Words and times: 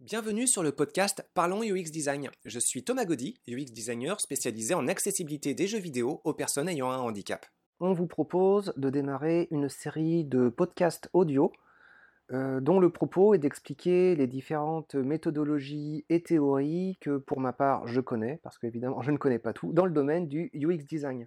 Bienvenue 0.00 0.46
sur 0.46 0.62
le 0.62 0.70
podcast 0.70 1.28
Parlons 1.34 1.64
UX 1.64 1.90
Design. 1.90 2.30
Je 2.44 2.60
suis 2.60 2.84
Thomas 2.84 3.04
Gaudy, 3.04 3.40
UX 3.48 3.72
designer 3.72 4.20
spécialisé 4.20 4.72
en 4.72 4.86
accessibilité 4.86 5.54
des 5.54 5.66
jeux 5.66 5.80
vidéo 5.80 6.20
aux 6.22 6.34
personnes 6.34 6.68
ayant 6.68 6.92
un 6.92 6.98
handicap. 6.98 7.44
On 7.80 7.94
vous 7.94 8.06
propose 8.06 8.72
de 8.76 8.90
démarrer 8.90 9.48
une 9.50 9.68
série 9.68 10.22
de 10.24 10.50
podcasts 10.50 11.10
audio 11.14 11.50
euh, 12.30 12.60
dont 12.60 12.78
le 12.78 12.90
propos 12.90 13.34
est 13.34 13.38
d'expliquer 13.38 14.14
les 14.14 14.28
différentes 14.28 14.94
méthodologies 14.94 16.04
et 16.08 16.22
théories 16.22 16.96
que 17.00 17.16
pour 17.16 17.40
ma 17.40 17.52
part 17.52 17.88
je 17.88 18.00
connais, 18.00 18.38
parce 18.44 18.56
qu'évidemment 18.56 19.02
je 19.02 19.10
ne 19.10 19.18
connais 19.18 19.40
pas 19.40 19.52
tout, 19.52 19.72
dans 19.72 19.84
le 19.84 19.90
domaine 19.90 20.28
du 20.28 20.48
UX 20.54 20.84
design. 20.86 21.26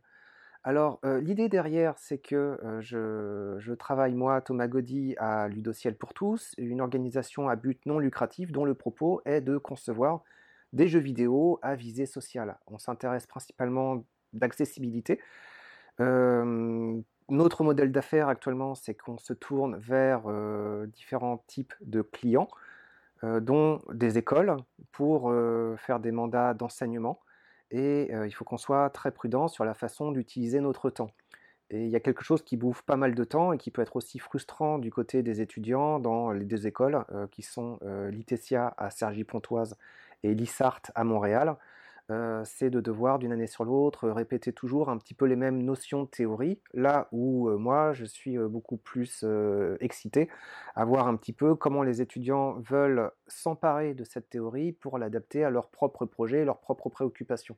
Alors, 0.64 1.00
l'idée 1.04 1.50
derrière, 1.50 1.98
c'est 1.98 2.20
que 2.20 2.59
je, 2.82 3.73
travaille, 3.73 4.14
moi, 4.14 4.41
Thomas 4.41 4.68
Gaudy, 4.68 5.16
à 5.18 5.48
Ludociel 5.48 5.96
pour 5.96 6.14
tous, 6.14 6.54
une 6.57 6.82
organisation 6.82 7.50
à 7.50 7.55
but 7.55 7.84
non 7.88 7.98
lucratif 7.98 8.52
dont 8.52 8.66
le 8.66 8.75
propos 8.75 9.21
est 9.25 9.42
de 9.42 9.57
concevoir 9.57 10.24
des 10.71 10.87
jeux 10.87 11.00
vidéo 11.00 11.60
à 11.64 11.74
visée 11.74 12.06
sociale. 12.06 12.60
On 12.68 12.78
s'intéresse 12.78 13.25
principalement 13.25 14.04
d'accessibilité. 14.34 15.20
Notre 15.97 17.64
modèle 17.64 17.92
d'affaires 17.92 18.28
actuellement, 18.28 18.75
c'est 18.75 18.93
qu'on 18.93 19.18
se 19.18 19.34
tourne 19.34 19.78
vers 19.78 20.21
différents 20.87 21.43
types 21.48 21.73
de 21.82 22.04
clients, 22.04 22.50
dont 23.23 23.82
des 23.93 24.20
écoles, 24.20 24.57
pour 24.92 25.34
faire 25.78 26.00
des 26.00 26.12
mandats 26.12 26.54
d'enseignement 26.54 27.20
et 27.71 28.11
il 28.11 28.32
faut 28.32 28.46
qu'on 28.46 28.57
soit 28.57 28.89
très 28.92 29.11
prudent 29.11 29.48
sur 29.48 29.66
la 29.66 29.74
façon 29.74 30.12
d'utiliser 30.12 30.60
notre 30.60 30.89
temps. 30.89 31.12
Et 31.70 31.86
il 31.86 31.89
y 31.89 31.96
a 31.96 32.02
quelque 32.02 32.23
chose 32.23 32.42
qui 32.44 32.58
bouffe 32.58 32.81
pas 32.81 32.98
mal 32.98 33.16
de 33.16 33.23
temps 33.23 33.53
et 33.53 33.58
qui 33.58 33.72
peut 33.72 33.81
être 33.81 33.95
aussi 33.95 34.20
frustrant 34.20 34.78
du 34.78 34.92
côté 34.92 35.23
des 35.23 35.39
étudiants 35.39 36.00
dans 36.00 36.31
les 36.31 36.44
deux 36.44 36.67
écoles 36.67 37.06
qui 37.31 37.44
sont 37.44 37.80
l'ITESIA 38.12 38.73
à 38.78 38.89
Cergy-Pontoise 38.89 39.78
et 40.23 40.34
l'ISART 40.36 40.81
à 40.95 41.03
Montréal. 41.06 41.56
C'est 42.44 42.70
de 42.70 42.81
devoir 42.81 43.20
d'une 43.20 43.31
année 43.31 43.48
sur 43.48 43.64
l'autre 43.64 44.09
répéter 44.09 44.52
toujours 44.54 44.90
un 44.90 44.98
petit 44.98 45.14
peu 45.14 45.26
les 45.26 45.36
mêmes 45.36 45.62
notions 45.62 46.04
de 46.04 46.08
théorie, 46.08 46.59
là 46.73 47.08
où 47.12 47.50
moi 47.50 47.94
je 47.94 48.06
suis 48.06 48.38
beaucoup 48.38 48.78
plus 48.78 49.26
excité 49.80 50.30
à 50.76 50.86
voir 50.86 51.08
un 51.08 51.16
petit 51.16 51.34
peu 51.34 51.56
comment 51.56 51.84
les 51.84 52.02
étudiants 52.02 52.54
veulent 52.59 53.12
s'emparer 53.28 53.94
de 53.94 54.04
cette 54.04 54.30
théorie 54.30 54.72
pour 54.72 54.98
l'adapter 54.98 55.44
à 55.44 55.50
leur 55.50 55.70
propre 55.70 56.06
projet, 56.06 56.44
leurs 56.44 56.59
propres 56.59 56.89
préoccupations. 56.89 57.58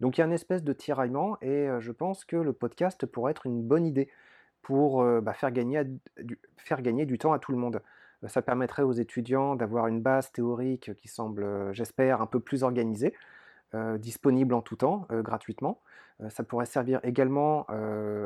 Donc 0.00 0.16
il 0.16 0.20
y 0.20 0.24
a 0.24 0.26
une 0.26 0.32
espèce 0.32 0.64
de 0.64 0.72
tiraillement 0.72 1.36
et 1.40 1.68
je 1.78 1.92
pense 1.92 2.24
que 2.24 2.36
le 2.36 2.52
podcast 2.52 3.06
pourrait 3.06 3.32
être 3.32 3.46
une 3.46 3.62
bonne 3.62 3.86
idée 3.86 4.08
pour 4.62 5.04
bah, 5.22 5.32
faire 5.32 5.52
gagner 5.52 5.84
du 7.06 7.18
temps 7.18 7.32
à 7.32 7.38
tout 7.38 7.52
le 7.52 7.58
monde. 7.58 7.82
Ça 8.28 8.40
permettrait 8.40 8.82
aux 8.82 8.92
étudiants 8.92 9.56
d'avoir 9.56 9.88
une 9.88 10.00
base 10.00 10.30
théorique 10.32 10.94
qui 10.94 11.08
semble, 11.08 11.72
j'espère, 11.72 12.22
un 12.22 12.26
peu 12.26 12.40
plus 12.40 12.62
organisée. 12.62 13.14
Euh, 13.74 13.96
disponible 13.96 14.52
en 14.52 14.60
tout 14.60 14.76
temps, 14.76 15.06
euh, 15.10 15.22
gratuitement. 15.22 15.80
Euh, 16.20 16.28
ça 16.28 16.42
pourrait 16.42 16.66
servir 16.66 17.00
également 17.04 17.66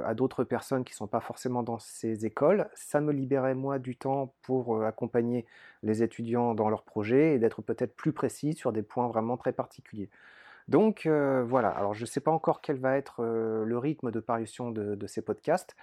à 0.04 0.12
d'autres 0.14 0.42
personnes 0.42 0.82
qui 0.82 0.92
ne 0.92 0.96
sont 0.96 1.06
pas 1.06 1.20
forcément 1.20 1.62
dans 1.62 1.78
ces 1.78 2.26
écoles. 2.26 2.68
Ça 2.74 3.00
me 3.00 3.12
libérait 3.12 3.54
moi 3.54 3.78
du 3.78 3.94
temps 3.94 4.34
pour 4.42 4.84
accompagner 4.84 5.46
les 5.84 6.02
étudiants 6.02 6.54
dans 6.54 6.68
leurs 6.68 6.82
projets 6.82 7.34
et 7.34 7.38
d'être 7.38 7.62
peut-être 7.62 7.94
plus 7.94 8.12
précis 8.12 8.54
sur 8.54 8.72
des 8.72 8.82
points 8.82 9.06
vraiment 9.06 9.36
très 9.36 9.52
particuliers. 9.52 10.10
Donc 10.68 11.06
voilà, 11.06 11.68
alors 11.68 11.94
je 11.94 12.02
ne 12.02 12.06
sais 12.06 12.20
pas 12.20 12.32
encore 12.32 12.60
quel 12.60 12.78
va 12.78 12.96
être 12.96 13.22
le 13.24 13.78
rythme 13.78 14.10
de 14.10 14.20
parution 14.20 14.70
de 14.70 15.06
ces 15.06 15.22
podcasts. 15.22 15.76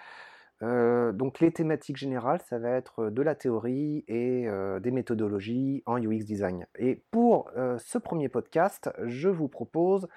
Euh, 0.62 1.12
donc 1.12 1.40
les 1.40 1.52
thématiques 1.52 1.98
générales, 1.98 2.42
ça 2.48 2.60
va 2.60 2.70
être 2.70 3.10
de 3.10 3.22
la 3.22 3.36
théorie 3.36 4.06
et 4.08 4.48
euh, 4.48 4.80
des 4.80 4.92
méthodologies 4.92 5.84
en 5.86 5.98
UX 5.98 6.24
design. 6.24 6.66
Et 6.78 7.04
pour 7.12 7.50
euh, 7.58 7.78
ce 7.80 7.98
premier 7.98 8.30
podcast, 8.30 8.90
je 9.04 9.30
vous 9.30 9.48
propose 9.48 10.08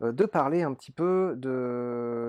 de 0.00 0.26
parler 0.26 0.62
un 0.62 0.74
petit 0.74 0.92
peu 0.92 1.34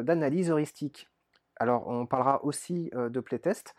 d'analyse 0.05 0.49
heuristique. 0.49 1.09
Alors 1.57 1.88
on 1.88 2.06
parlera 2.06 2.44
aussi 2.45 2.89
de 2.94 3.19
playtest, 3.19 3.75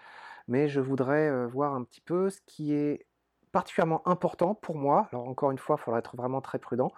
mais 0.47 0.69
je 0.69 0.81
voudrais 0.81 1.47
voir 1.47 1.75
un 1.75 1.85
petit 1.85 2.03
peu 2.03 2.29
ce 2.29 2.41
qui 2.45 2.75
est 2.75 3.07
particulièrement 3.51 4.07
important 4.07 4.55
pour 4.55 4.77
moi. 4.77 5.09
Alors 5.11 5.27
encore 5.27 5.53
une 5.53 5.59
fois, 5.59 5.77
il 5.79 5.83
faudra 5.83 6.01
être 6.01 6.17
vraiment 6.17 6.43
très 6.43 6.59
prudent. 6.59 6.93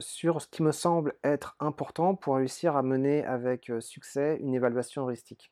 sur 0.00 0.42
ce 0.42 0.48
qui 0.48 0.62
me 0.62 0.72
semble 0.72 1.14
être 1.24 1.56
important 1.60 2.14
pour 2.14 2.36
réussir 2.36 2.76
à 2.76 2.82
mener 2.82 3.24
avec 3.24 3.72
succès 3.80 4.36
une 4.42 4.54
évaluation 4.54 5.04
heuristique. 5.04 5.50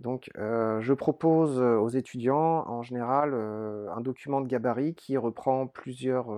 Donc, 0.00 0.30
euh, 0.36 0.80
je 0.82 0.92
propose 0.92 1.58
euh, 1.58 1.76
aux 1.78 1.88
étudiants, 1.88 2.68
en 2.68 2.82
général, 2.82 3.30
euh, 3.32 3.88
un 3.92 4.00
document 4.00 4.40
de 4.40 4.46
gabarit 4.46 4.94
qui 4.94 5.16
reprend 5.16 5.66
plusieurs, 5.66 6.28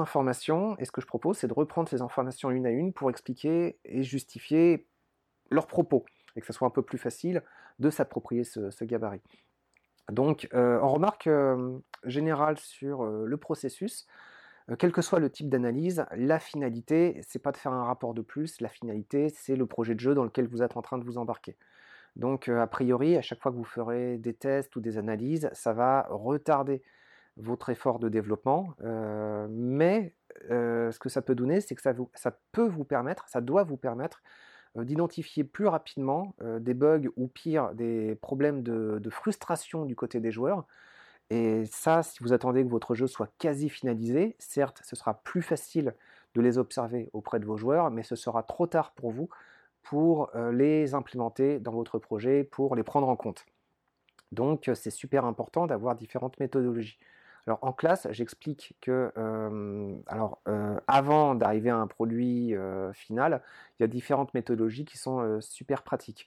informations. 0.00 0.76
Et 0.78 0.84
ce 0.86 0.92
que 0.92 1.00
je 1.00 1.06
propose, 1.06 1.38
c'est 1.38 1.48
de 1.48 1.52
reprendre 1.52 1.88
ces 1.88 2.00
informations 2.02 2.50
une 2.50 2.66
à 2.66 2.70
une 2.70 2.92
pour 2.92 3.10
expliquer 3.10 3.78
et 3.84 4.02
justifier 4.02 4.86
leurs 5.50 5.66
propos, 5.66 6.04
et 6.34 6.40
que 6.40 6.46
ce 6.46 6.52
soit 6.52 6.66
un 6.66 6.70
peu 6.70 6.82
plus 6.82 6.98
facile 6.98 7.42
de 7.78 7.90
s'approprier 7.90 8.42
ce, 8.42 8.70
ce, 8.70 8.84
gabarit. 8.84 9.22
Donc, 10.10 10.48
on 10.52 10.88
remarque 10.88 11.28
générale 12.04 12.58
sur 12.58 13.04
le 13.04 13.36
processus. 13.36 14.06
Euh, 14.70 14.76
quel 14.76 14.92
que 14.92 15.02
soit 15.02 15.20
le 15.20 15.30
type 15.30 15.48
d'analyse, 15.48 16.06
la 16.16 16.38
finalité, 16.38 17.20
c'est 17.26 17.38
pas 17.38 17.52
de 17.52 17.56
faire 17.56 17.72
un 17.72 17.84
rapport 17.84 18.14
de 18.14 18.22
plus, 18.22 18.60
la 18.60 18.68
finalité, 18.68 19.28
c'est 19.30 19.56
le 19.56 19.66
projet 19.66 19.94
de 19.94 20.00
jeu 20.00 20.14
dans 20.14 20.24
lequel 20.24 20.48
vous 20.48 20.62
êtes 20.62 20.76
en 20.76 20.82
train 20.82 20.98
de 20.98 21.04
vous 21.04 21.18
embarquer. 21.18 21.56
Donc, 22.16 22.48
euh, 22.48 22.60
a 22.60 22.66
priori, 22.66 23.16
à 23.16 23.22
chaque 23.22 23.40
fois 23.40 23.52
que 23.52 23.56
vous 23.56 23.64
ferez 23.64 24.18
des 24.18 24.34
tests 24.34 24.74
ou 24.76 24.80
des 24.80 24.98
analyses, 24.98 25.50
ça 25.52 25.72
va 25.72 26.06
retarder 26.10 26.82
votre 27.36 27.68
effort 27.68 27.98
de 27.98 28.08
développement, 28.08 28.74
euh, 28.82 29.46
mais 29.50 30.14
ce 30.48 30.98
que 30.98 31.08
ça 31.08 31.22
peut 31.22 31.34
donner, 31.34 31.60
c'est 31.60 31.74
que 31.74 31.82
ça, 31.82 31.94
peut 32.52 32.66
vous 32.66 32.84
permettre, 32.84 33.28
ça 33.28 33.40
doit 33.40 33.62
vous 33.64 33.76
permettre 33.76 34.22
d'identifier 34.76 35.44
plus 35.44 35.66
rapidement 35.66 36.34
des 36.60 36.74
bugs 36.74 37.08
ou 37.16 37.26
pire 37.26 37.74
des 37.74 38.16
problèmes 38.16 38.62
de, 38.62 39.10
frustration 39.10 39.86
du 39.86 39.96
côté 39.96 40.20
des 40.20 40.30
joueurs 40.30 40.66
et 41.30 41.64
ça, 41.66 42.02
si 42.02 42.22
vous 42.22 42.32
attendez 42.32 42.64
que 42.64 42.68
votre 42.68 42.94
jeu 42.94 43.06
soit 43.06 43.30
quasi 43.38 43.68
finalisé, 43.68 44.36
certes, 44.38 44.80
ce 44.84 44.94
sera 44.96 45.14
plus 45.22 45.42
facile 45.42 45.94
de 46.34 46.40
les 46.40 46.58
observer 46.58 47.10
auprès 47.12 47.40
de 47.40 47.46
vos 47.46 47.56
joueurs, 47.56 47.90
mais 47.90 48.02
ce 48.02 48.14
sera 48.14 48.42
trop 48.42 48.66
tard 48.66 48.92
pour 48.92 49.10
vous 49.10 49.28
pour 49.86 50.30
euh, 50.34 50.50
les 50.52 50.94
implémenter 50.94 51.60
dans 51.60 51.72
votre 51.72 51.98
projet, 51.98 52.42
pour 52.42 52.74
les 52.74 52.82
prendre 52.82 53.08
en 53.08 53.14
compte. 53.14 53.46
Donc, 54.32 54.68
c'est 54.74 54.90
super 54.90 55.24
important 55.24 55.66
d'avoir 55.66 55.94
différentes 55.94 56.38
méthodologies. 56.40 56.98
Alors, 57.46 57.60
en 57.62 57.72
classe, 57.72 58.08
j'explique 58.10 58.74
que, 58.80 59.12
euh, 59.16 59.94
alors, 60.08 60.40
euh, 60.48 60.80
avant 60.88 61.36
d'arriver 61.36 61.70
à 61.70 61.76
un 61.76 61.86
produit 61.86 62.56
final, 62.92 63.40
il 63.78 63.82
y 63.82 63.84
a 63.84 63.86
différentes 63.86 64.34
méthodologies 64.34 64.84
qui 64.84 64.98
sont 64.98 65.40
super 65.40 65.84
pratiques. 65.84 66.26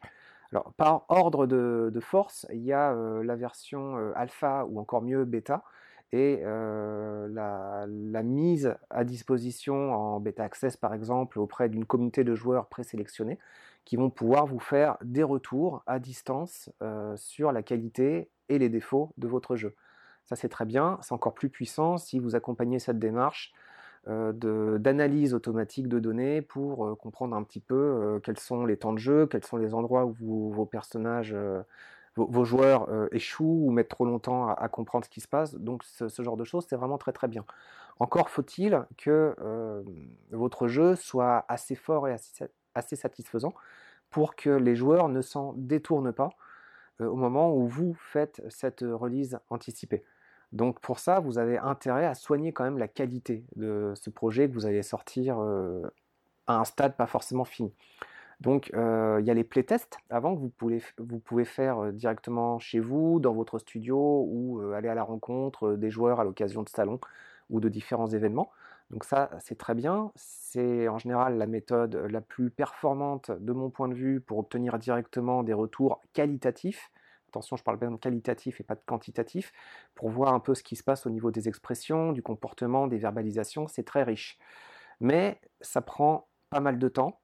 Alors, 0.52 0.74
par 0.74 1.06
ordre 1.10 1.46
de, 1.46 2.00
force, 2.00 2.48
il 2.52 2.64
y 2.64 2.74
a 2.74 2.92
euh, 2.92 3.24
la 3.24 3.36
version 3.36 3.98
euh, 3.98 4.12
alpha 4.16 4.66
ou 4.66 4.80
encore 4.80 5.02
mieux 5.02 5.26
bêta 5.26 5.64
et 6.12 6.42
euh, 6.44 7.28
la, 7.30 8.24
mise 8.24 8.76
à 8.90 9.04
disposition 9.04 9.94
en 9.94 10.20
bêta 10.20 10.44
access 10.44 10.76
par 10.76 10.96
exemple 10.96 11.40
auprès 11.40 11.70
d'une 11.70 11.86
communauté 11.86 12.24
de 12.24 12.34
joueurs 12.34 12.68
présélectionnés 12.68 13.38
qui 13.86 13.96
vont 13.96 14.10
pouvoir 14.10 14.48
vous 14.48 14.60
faire 14.60 14.98
des 15.04 15.22
retours 15.22 15.84
à 15.86 16.00
distance 16.00 16.70
sur 17.16 17.52
la 17.52 17.64
qualité 17.64 18.30
et 18.50 18.58
les 18.58 18.70
défauts 18.70 19.14
de 19.18 19.28
votre 19.28 19.56
jeu. 19.56 19.76
Ça 20.26 20.36
c'est 20.36 20.50
très 20.50 20.66
bien, 20.66 20.98
c'est 21.02 21.14
encore 21.14 21.34
plus 21.34 21.50
puissant 21.50 21.98
si 21.98 22.20
vous 22.20 22.36
accompagnez 22.36 22.80
cette 22.80 23.00
démarche 23.00 23.54
d'analyse 24.34 25.34
automatique 25.34 25.88
de 25.88 26.00
données 26.00 26.42
pour 26.42 26.86
euh, 26.86 26.96
comprendre 26.96 27.36
un 27.36 27.44
petit 27.44 27.60
peu 27.60 27.76
euh, 27.76 28.20
quels 28.20 28.40
sont 28.40 28.66
les 28.66 28.78
temps 28.78 28.94
de 28.94 28.98
jeu, 28.98 29.28
quels 29.28 29.46
sont 29.46 29.58
les 29.58 29.74
endroits 29.74 30.06
où 30.06 30.52
vos 30.52 30.66
personnages, 30.66 31.36
vos, 32.16 32.44
joueurs 32.44 32.90
échouent 33.14 33.68
ou 33.68 33.72
mettent 33.72 33.90
trop 33.90 34.06
longtemps 34.06 34.50
à, 34.50 34.68
comprendre 34.68 35.06
ce 35.06 35.10
qui 35.10 35.22
se 35.22 35.28
passe. 35.28 35.56
Donc 35.56 35.84
ce, 35.84 36.22
genre 36.22 36.38
de 36.38 36.44
choses, 36.44 36.66
c'est 36.68 36.76
vraiment 36.76 36.98
très 36.98 37.14
très 37.14 37.28
bien. 37.28 37.46
Encore 38.00 38.30
faut-il 38.30 38.84
que 38.98 39.36
votre 40.32 40.68
jeu 40.68 40.96
soit 40.96 41.46
assez 41.48 41.76
fort 41.76 42.08
et 42.08 42.16
assez, 42.76 42.96
satisfaisant 42.96 43.54
pour 44.10 44.36
que 44.36 44.50
les 44.50 44.76
joueurs 44.76 45.08
ne 45.08 45.22
s'en 45.22 45.54
détournent 45.56 46.14
pas 46.14 46.32
au 47.00 47.16
moment 47.16 47.56
où 47.56 47.68
vous 47.68 47.94
faites 47.94 48.42
cette 48.50 48.82
release 48.82 49.40
anticipée. 49.50 50.04
Donc 50.52 50.80
pour 50.80 51.00
ça, 51.00 51.20
vous 51.20 51.38
avez 51.38 51.58
intérêt 51.58 52.06
à 52.06 52.16
soigner 52.16 52.54
quand 52.54 52.64
même 52.64 52.78
la 52.78 52.88
qualité 52.88 53.46
de 53.56 53.94
ce 53.96 54.10
projet 54.10 54.50
que 54.50 54.54
vous 54.54 54.66
allez 54.66 54.82
sortir 54.82 55.40
euh, 55.40 55.82
à 56.48 56.58
un 56.58 56.66
stade 56.66 56.96
pas 56.96 57.06
forcément 57.06 57.46
fini. 57.46 57.74
Donc 58.42 58.72
euh, 58.74 59.18
il 59.20 59.28
y 59.28 59.32
a 59.32 59.34
les 59.34 59.44
playtests 59.44 59.98
avant 60.10 60.36
que 60.36 60.40
vous 60.40 60.50
pouvez, 61.20 61.46
faire 61.46 61.80
euh, 61.80 61.92
directement 61.92 62.58
chez 62.58 62.80
vous, 62.80 63.20
dans 63.20 63.34
votre 63.34 63.60
studio, 63.60 64.26
ou 64.28 64.62
aller 64.74 64.90
à 64.90 64.96
la 64.96 65.04
rencontre 65.04 65.74
des 65.74 65.92
joueurs 65.92 66.20
à 66.20 66.24
l'occasion 66.24 66.64
de 66.64 66.70
salons 66.70 67.00
ou 67.50 67.60
de 67.60 67.70
différents 67.70 68.08
événements. 68.08 68.50
Donc 68.90 69.04
ça, 69.04 69.30
c'est 69.40 69.58
très 69.58 69.76
bien. 69.76 70.12
C'est 70.16 70.88
en 70.88 70.98
général 70.98 71.38
la 71.38 71.46
méthode 71.46 71.96
la 71.96 72.22
plus 72.22 72.50
performante 72.50 73.30
de 73.32 73.54
mon 73.54 73.70
point 73.70 73.88
de 73.88 73.94
vue 73.94 74.20
pour 74.20 74.40
obtenir 74.40 74.80
directement 74.80 75.44
des 75.44 75.54
retours 75.54 76.02
qualitatifs 76.14 76.92
Attention, 77.30 77.58
je 77.58 77.64
parle 77.64 77.78
bien 77.78 77.92
de 77.92 77.98
qualitatif 77.98 78.60
et 78.60 78.64
pas 78.64 78.76
de 78.76 78.82
quantitatif, 78.86 79.54
pour 79.94 80.10
voir 80.10 80.34
un 80.34 80.40
peu 80.40 80.56
ce 80.56 80.64
qui 80.64 80.76
se 80.76 80.84
passe 80.84 81.06
au 81.06 81.12
niveau 81.12 81.30
des 81.30 81.48
expressions, 81.48 82.12
du 82.12 82.24
comportement, 82.24 82.88
des 82.88 82.98
verbalisations. 82.98 83.68
C'est 83.68 83.84
très 83.84 84.04
riche. 84.04 84.40
Mais 85.00 85.40
ça 85.62 85.82
prend 85.82 86.28
pas 86.50 86.60
mal 86.60 86.80
de 86.80 86.88
temps 86.90 87.20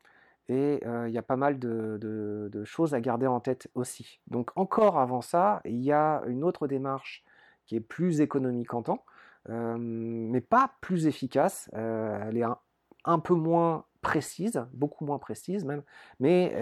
et 0.48 0.82
il 0.84 1.12
y 1.12 1.18
a 1.18 1.24
pas 1.24 1.36
mal 1.36 1.58
de, 1.58 2.64
choses 2.66 2.94
à 2.94 3.02
garder 3.02 3.28
en 3.28 3.40
tête 3.40 3.70
aussi. 3.74 4.20
Donc 4.28 4.52
encore 4.56 5.00
avant 5.00 5.22
ça, 5.22 5.62
il 5.66 5.82
y 5.82 5.92
a 5.92 6.22
une 6.28 6.44
autre 6.44 6.68
démarche 6.68 7.24
qui 7.66 7.76
est 7.76 7.82
plus 7.82 8.22
économique 8.22 8.74
en 8.74 8.84
temps, 8.84 9.06
mais 9.50 10.42
pas 10.42 10.72
plus 10.82 11.08
efficace. 11.08 11.70
elle 11.74 12.38
est 12.38 12.46
un, 13.06 13.20
peu 13.20 13.34
moins 13.34 13.86
précise, 14.02 14.64
beaucoup 14.74 15.04
moins 15.06 15.18
précise 15.18 15.66
même, 15.66 15.82
mais 16.20 16.56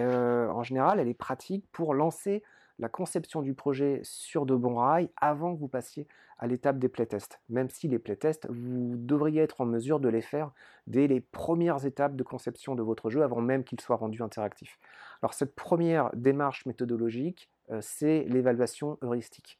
en 0.50 0.62
général, 0.62 0.98
elle 0.98 1.08
est 1.08 1.14
pratique 1.14 1.66
pour 1.72 1.94
lancer 1.94 2.42
la 2.78 2.88
conception 2.88 3.42
du 3.42 3.54
projet 3.54 4.00
sur 4.02 4.46
de 4.46 4.54
bons 4.54 4.76
rails 4.76 5.10
avant 5.16 5.54
que 5.54 5.60
vous 5.60 5.68
passiez 5.68 6.06
à 6.38 6.46
l'étape 6.46 6.78
des 6.78 6.88
playtests. 6.88 7.40
Même 7.48 7.70
si 7.70 7.88
les 7.88 7.98
playtests, 7.98 8.48
vous 8.50 8.96
devriez 8.96 9.42
être 9.42 9.60
en 9.60 9.66
mesure 9.66 10.00
de 10.00 10.08
les 10.08 10.20
faire 10.20 10.50
dès 10.86 11.06
les 11.06 11.20
premières 11.20 11.86
étapes 11.86 12.16
de 12.16 12.22
conception 12.22 12.74
de 12.74 12.82
votre 12.82 13.10
jeu 13.10 13.22
avant 13.22 13.40
même 13.40 13.64
qu'il 13.64 13.80
soit 13.80 13.96
rendu 13.96 14.22
interactif. 14.22 14.78
Alors 15.22 15.34
cette 15.34 15.54
première 15.54 16.10
démarche 16.14 16.66
méthodologique, 16.66 17.48
euh, 17.70 17.78
c'est 17.80 18.24
l'évaluation 18.28 18.98
heuristique. 19.02 19.58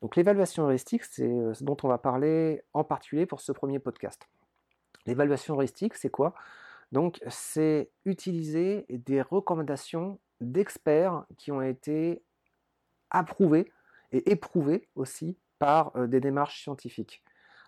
Donc 0.00 0.16
l'évaluation 0.16 0.64
heuristique, 0.64 1.04
c'est 1.04 1.28
euh, 1.28 1.54
ce 1.54 1.64
dont 1.64 1.76
on 1.82 1.88
va 1.88 1.98
parler 1.98 2.62
en 2.72 2.84
particulier 2.84 3.26
pour 3.26 3.40
ce 3.40 3.52
premier 3.52 3.78
podcast. 3.78 4.28
L'évaluation 5.06 5.54
heuristique, 5.54 5.94
c'est 5.94 6.10
quoi? 6.10 6.34
Donc 6.92 7.20
c'est 7.28 7.90
utiliser 8.06 8.86
des 8.88 9.20
recommandations 9.20 10.18
d'experts 10.40 11.24
qui 11.36 11.52
ont 11.52 11.62
été 11.62 12.22
approuvées 13.10 13.72
et 14.12 14.30
éprouvées 14.30 14.88
aussi 14.94 15.36
par 15.58 15.96
euh, 15.96 16.06
des 16.06 16.20
démarches 16.20 16.62
scientifiques. 16.62 17.22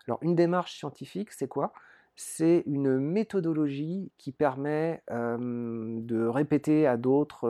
Alors 0.07 0.19
une 0.21 0.35
démarche 0.35 0.77
scientifique, 0.77 1.31
c'est 1.31 1.47
quoi? 1.47 1.73
C'est 2.15 2.63
une 2.65 2.99
méthodologie 2.99 4.11
qui 4.17 4.31
permet 4.31 5.01
de 5.09 6.25
répéter 6.27 6.85
à 6.85 6.97
d'autres 6.97 7.47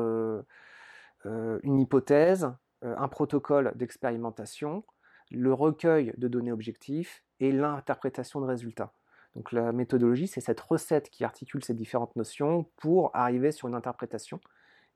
euh, 1.26 1.60
une 1.64 1.80
hypothèse, 1.80 2.52
un 2.84 3.08
protocole 3.08 3.72
d'expérimentation, 3.76 4.84
le 5.32 5.54
recueil 5.54 6.14
de 6.18 6.28
données 6.28 6.52
objectifs 6.52 7.24
et 7.40 7.52
l'interprétation 7.52 8.42
de 8.42 8.46
résultats. 8.46 8.94
Donc 9.36 9.52
la 9.52 9.72
méthodologie, 9.72 10.28
c'est 10.28 10.42
cette 10.42 10.60
recette 10.60 11.10
qui 11.10 11.24
articule 11.24 11.64
ces 11.64 11.74
différentes 11.74 12.16
notions 12.16 12.70
pour 12.78 13.16
arriver 13.16 13.52
sur 13.52 13.68
une 13.68 13.76
interprétation 13.76 14.40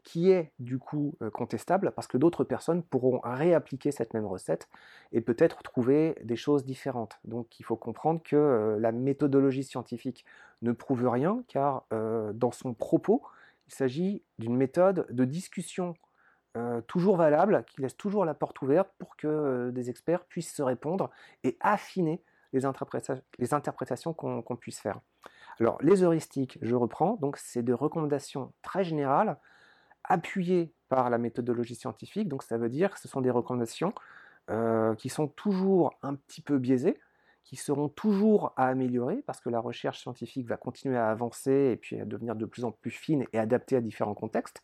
qui 0.05 0.29
est 0.29 0.51
du 0.59 0.77
coup 0.77 1.17
euh, 1.21 1.31
contestable 1.31 1.91
parce 1.91 2.07
que 2.07 2.17
d'autres 2.17 2.43
personnes 2.43 2.83
pourront 2.83 3.19
réappliquer 3.23 3.91
cette 3.91 4.13
même 4.13 4.27
recette 4.27 4.69
et 5.11 5.19
peut-être 5.19 5.63
trouver 5.63 6.15
des 6.23 6.35
choses 6.35 6.63
différentes. 6.63 7.19
Donc 7.25 7.59
il 7.59 7.63
faut 7.63 7.75
comprendre 7.75 8.21
que 8.23 8.35
euh, 8.35 8.79
la 8.79 8.91
méthodologie 8.91 9.63
scientifique 9.63 10.23
ne 10.61 10.71
prouve 10.71 11.09
rien 11.09 11.43
car 11.47 11.85
euh, 11.91 12.31
dans 12.33 12.51
son 12.51 12.75
propos, 12.75 13.23
il 13.67 13.73
s'agit 13.73 14.23
d'une 14.37 14.55
méthode 14.55 15.07
de 15.09 15.25
discussion 15.25 15.95
toujours 16.87 17.17
valable 17.17 17.65
qui 17.67 17.81
laisse 17.81 17.97
toujours 17.97 18.23
la 18.23 18.33
porte 18.33 18.61
ouverte 18.61 18.89
pour 18.97 19.17
que 19.17 19.71
des 19.71 19.89
experts 19.89 20.23
puissent 20.23 20.55
se 20.55 20.61
répondre 20.61 21.11
et 21.43 21.57
affiner 21.59 22.23
les, 22.53 22.63
interprétations 22.63 24.13
qu'on 24.13 24.55
puisse 24.55 24.79
faire. 24.79 25.01
Alors 25.59 25.77
les 25.81 26.01
heuristiques, 26.01 26.57
je 26.61 26.73
reprends, 26.73 27.17
donc 27.17 27.35
c'est 27.35 27.61
des 27.61 27.73
recommandations 27.73 28.53
très 28.61 28.85
générales 28.85 29.37
appuyées 30.07 30.73
par 30.89 31.09
la 31.09 31.17
méthodologie 31.17 31.75
scientifique, 31.75 32.27
donc 32.27 32.43
ça 32.43 32.57
veut 32.57 32.69
dire 32.69 32.93
que 32.93 32.99
ce 32.99 33.07
sont 33.07 33.21
des 33.21 33.31
recommandations 33.31 33.93
euh, 34.51 34.93
qui 34.95 35.09
sont 35.09 35.27
toujours 35.27 35.97
un 36.03 36.15
petit 36.15 36.41
peu 36.41 36.57
biaisées, 36.57 36.99
qui 37.43 37.55
seront 37.55 37.89
toujours 37.89 38.53
à 38.57 38.67
améliorer, 38.67 39.23
parce 39.25 39.39
que 39.39 39.49
la 39.49 39.59
recherche 39.59 39.99
scientifique 39.99 40.47
va 40.47 40.57
continuer 40.57 40.97
à 40.97 41.09
avancer 41.09 41.71
et 41.73 41.77
puis 41.77 41.99
à 41.99 42.05
devenir 42.05 42.35
de 42.35 42.45
plus 42.45 42.65
en 42.65 42.71
plus 42.71 42.91
fine 42.91 43.25
et 43.33 43.39
adaptée 43.39 43.75
à 43.75 43.81
différents 43.81 44.15
contextes. 44.15 44.61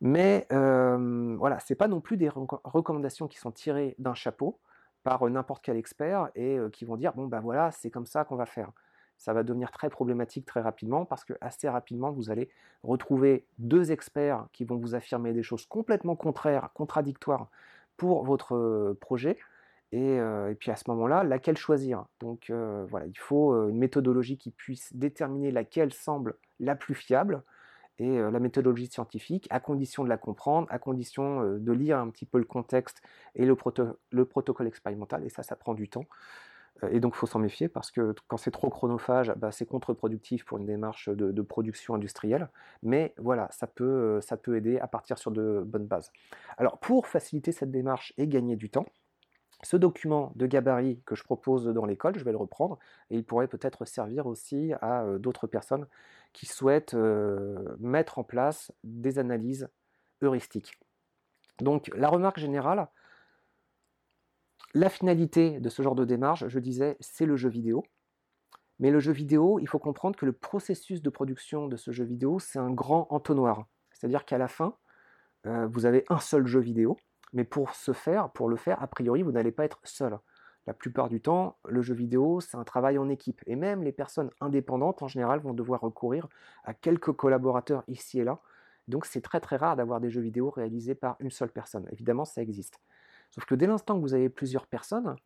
Mais 0.00 0.46
euh, 0.52 1.36
voilà, 1.38 1.60
ce 1.60 1.72
n'est 1.72 1.76
pas 1.76 1.88
non 1.88 2.00
plus 2.00 2.16
des 2.16 2.28
recommandations 2.28 3.28
qui 3.28 3.38
sont 3.38 3.52
tirées 3.52 3.94
d'un 3.98 4.14
chapeau 4.14 4.58
par 5.04 5.28
n'importe 5.28 5.64
quel 5.64 5.76
expert 5.76 6.30
et 6.34 6.58
euh, 6.58 6.70
qui 6.70 6.84
vont 6.84 6.96
dire 6.96 7.12
bon 7.14 7.26
ben 7.26 7.40
voilà, 7.40 7.70
c'est 7.70 7.90
comme 7.90 8.06
ça 8.06 8.24
qu'on 8.24 8.36
va 8.36 8.46
faire 8.46 8.72
ça 9.22 9.32
va 9.32 9.44
devenir 9.44 9.70
très 9.70 9.88
problématique 9.88 10.46
très 10.46 10.60
rapidement 10.60 11.04
parce 11.04 11.24
que 11.24 11.34
assez 11.40 11.68
rapidement 11.68 12.10
vous 12.10 12.30
allez 12.30 12.48
retrouver 12.82 13.46
deux 13.58 13.92
experts 13.92 14.48
qui 14.52 14.64
vont 14.64 14.76
vous 14.76 14.96
affirmer 14.96 15.32
des 15.32 15.44
choses 15.44 15.64
complètement 15.64 16.16
contraires, 16.16 16.70
contradictoires 16.74 17.48
pour 17.96 18.24
votre 18.24 18.56
euh, 18.56 18.98
projet. 19.00 19.38
Euh, 19.94 20.50
et, 20.50 20.54
puis 20.56 20.72
à 20.72 20.76
ce 20.76 20.84
moment-là, 20.88 21.22
laquelle 21.22 21.56
choisir? 21.56 22.06
Donc 22.18 22.50
euh, 22.50 22.84
voilà, 22.88 23.06
il 23.06 23.16
faut 23.18 23.54
une 23.68 23.78
méthodologie 23.78 24.38
qui 24.38 24.50
puisse 24.50 24.92
déterminer 24.96 25.52
laquelle 25.52 25.92
semble 25.92 26.34
la 26.58 26.74
plus 26.74 26.96
fiable. 26.96 27.44
Et 27.98 28.18
la 28.18 28.40
méthodologie 28.40 28.88
scientifique, 28.88 29.46
à 29.50 29.60
condition 29.60 30.02
de 30.02 30.08
la 30.08 30.16
comprendre, 30.16 30.66
à 30.70 30.80
condition 30.80 31.58
de 31.58 31.72
lire 31.72 31.98
un 31.98 32.08
petit 32.08 32.24
peu 32.24 32.38
le 32.38 32.44
contexte 32.44 33.00
et 33.36 33.44
le, 33.44 33.54
le 34.10 34.24
protocole 34.24 34.66
expérimental, 34.66 35.24
et 35.24 35.28
ça, 35.28 35.44
ça 35.44 35.54
prend 35.54 35.74
du 35.74 35.88
temps. 35.88 36.06
Et 36.90 37.00
donc, 37.00 37.14
il 37.14 37.18
faut 37.18 37.26
s'en 37.26 37.38
méfier 37.38 37.68
parce 37.68 37.90
que 37.90 38.14
quand 38.26 38.36
c'est 38.36 38.50
trop 38.50 38.68
chronophage, 38.68 39.32
bah, 39.36 39.52
c'est 39.52 39.66
contre-productif 39.66 40.44
pour 40.44 40.58
une 40.58 40.66
démarche 40.66 41.08
de, 41.08 41.42
production 41.42 41.94
industrielle. 41.94 42.48
Mais 42.82 43.14
voilà, 43.18 43.48
ça 43.52 43.66
peut, 43.66 44.20
ça 44.20 44.36
peut 44.36 44.56
aider 44.56 44.78
à 44.78 44.88
partir 44.88 45.18
sur 45.18 45.30
de 45.30 45.62
bonnes 45.64 45.86
bases. 45.86 46.10
Alors, 46.58 46.78
pour 46.78 47.06
faciliter 47.06 47.52
cette 47.52 47.70
démarche 47.70 48.12
et 48.16 48.26
gagner 48.26 48.56
du 48.56 48.68
temps, 48.68 48.86
ce 49.62 49.76
document 49.76 50.32
de 50.34 50.46
gabarit 50.46 51.00
que 51.06 51.14
je 51.14 51.22
propose 51.22 51.66
dans 51.66 51.84
l'école, 51.84 52.18
je 52.18 52.24
vais 52.24 52.32
le 52.32 52.36
reprendre 52.36 52.78
et 53.10 53.16
il 53.16 53.24
pourrait 53.24 53.46
peut-être 53.46 53.84
servir 53.84 54.26
aussi 54.26 54.72
à 54.80 55.04
d'autres 55.18 55.46
personnes 55.46 55.86
qui 56.32 56.46
souhaitent 56.46 56.96
mettre 57.78 58.18
en 58.18 58.24
place 58.24 58.72
des 58.82 59.18
analyses 59.20 59.68
heuristiques. 60.22 60.78
Donc, 61.60 61.90
la 61.94 62.08
remarque 62.08 62.40
générale, 62.40 62.88
la 64.74 64.88
finalité 64.88 65.60
de 65.60 65.68
ce 65.68 65.82
genre 65.82 65.94
de 65.94 66.04
démarche, 66.04 66.46
je 66.48 66.58
disais, 66.58 66.96
c'est 67.00 67.26
le 67.26 67.36
jeu 67.36 67.48
vidéo. 67.48 67.84
Mais 68.78 68.90
le 68.90 69.00
jeu 69.00 69.12
vidéo, 69.12 69.58
il 69.60 69.68
faut 69.68 69.78
comprendre 69.78 70.16
que 70.16 70.26
le 70.26 70.32
processus 70.32 71.02
de 71.02 71.10
production 71.10 71.68
de 71.68 71.76
ce 71.76 71.90
jeu 71.90 72.04
vidéo, 72.04 72.38
c'est 72.38 72.58
un 72.58 72.70
grand 72.70 73.06
entonnoir. 73.10 73.66
C'est-à-dire 73.92 74.24
qu'à 74.24 74.38
la 74.38 74.48
fin, 74.48 74.76
euh, 75.46 75.66
vous 75.66 75.86
avez 75.86 76.04
un 76.08 76.18
seul 76.18 76.46
jeu 76.46 76.60
vidéo, 76.60 76.96
mais 77.32 77.44
pour 77.44 77.74
ce 77.74 77.92
faire, 77.92 78.30
pour 78.30 78.48
le 78.48 78.56
faire, 78.56 78.82
a 78.82 78.86
priori, 78.86 79.22
vous 79.22 79.32
n'allez 79.32 79.52
pas 79.52 79.64
être 79.64 79.80
seul. 79.84 80.18
La 80.66 80.74
plupart 80.74 81.08
du 81.08 81.20
temps, 81.20 81.58
le 81.68 81.82
jeu 81.82 81.94
vidéo, 81.94 82.40
c'est 82.40 82.56
un 82.56 82.64
travail 82.64 82.96
en 82.96 83.08
équipe. 83.08 83.42
Et 83.46 83.56
même 83.56 83.82
les 83.82 83.92
personnes 83.92 84.30
indépendantes, 84.40 85.02
en 85.02 85.08
général, 85.08 85.40
vont 85.40 85.54
devoir 85.54 85.80
recourir 85.80 86.28
à 86.64 86.72
quelques 86.72 87.12
collaborateurs 87.12 87.82
ici 87.88 88.20
et 88.20 88.24
là. 88.24 88.40
Donc 88.88 89.06
c'est 89.06 89.20
très 89.20 89.40
très 89.40 89.56
rare 89.56 89.76
d'avoir 89.76 90.00
des 90.00 90.10
jeux 90.10 90.20
vidéo 90.20 90.50
réalisés 90.50 90.94
par 90.94 91.16
une 91.20 91.30
seule 91.30 91.50
personne. 91.50 91.88
Évidemment, 91.92 92.24
ça 92.24 92.42
existe. 92.42 92.80
Sauf 93.32 93.44
que 93.46 93.54
dès 93.54 93.66
l'instant 93.66 93.96
que 93.96 94.00
vous 94.00 94.14
avez 94.14 94.28
plusieurs 94.28 94.66
personnes, 94.66 95.16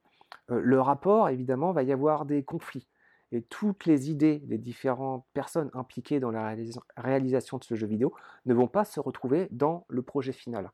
euh, 0.51 0.61
le 0.63 0.81
rapport, 0.81 1.29
évidemment, 1.29 1.73
va 1.73 1.83
y 1.83 1.93
avoir 1.93 2.25
des 2.25 2.43
conflits. 2.43 2.89
Et 3.33 3.43
toutes 3.43 3.87
les 3.87 4.11
idées 4.11 4.39
des 4.39 4.59
différentes 4.59 5.27
personnes 5.35 5.71
impliquées 5.75 6.21
dans 6.21 6.31
la 6.31 6.55
réalisation 6.97 7.59
de 7.59 7.65
ce 7.65 7.75
jeu 7.75 7.87
vidéo 7.87 8.15
ne 8.45 8.55
vont 8.55 8.69
pas 8.69 8.85
se 8.85 9.01
retrouver 9.01 9.49
dans 9.51 9.85
le 9.89 10.03
projet 10.03 10.33
final. 10.33 10.71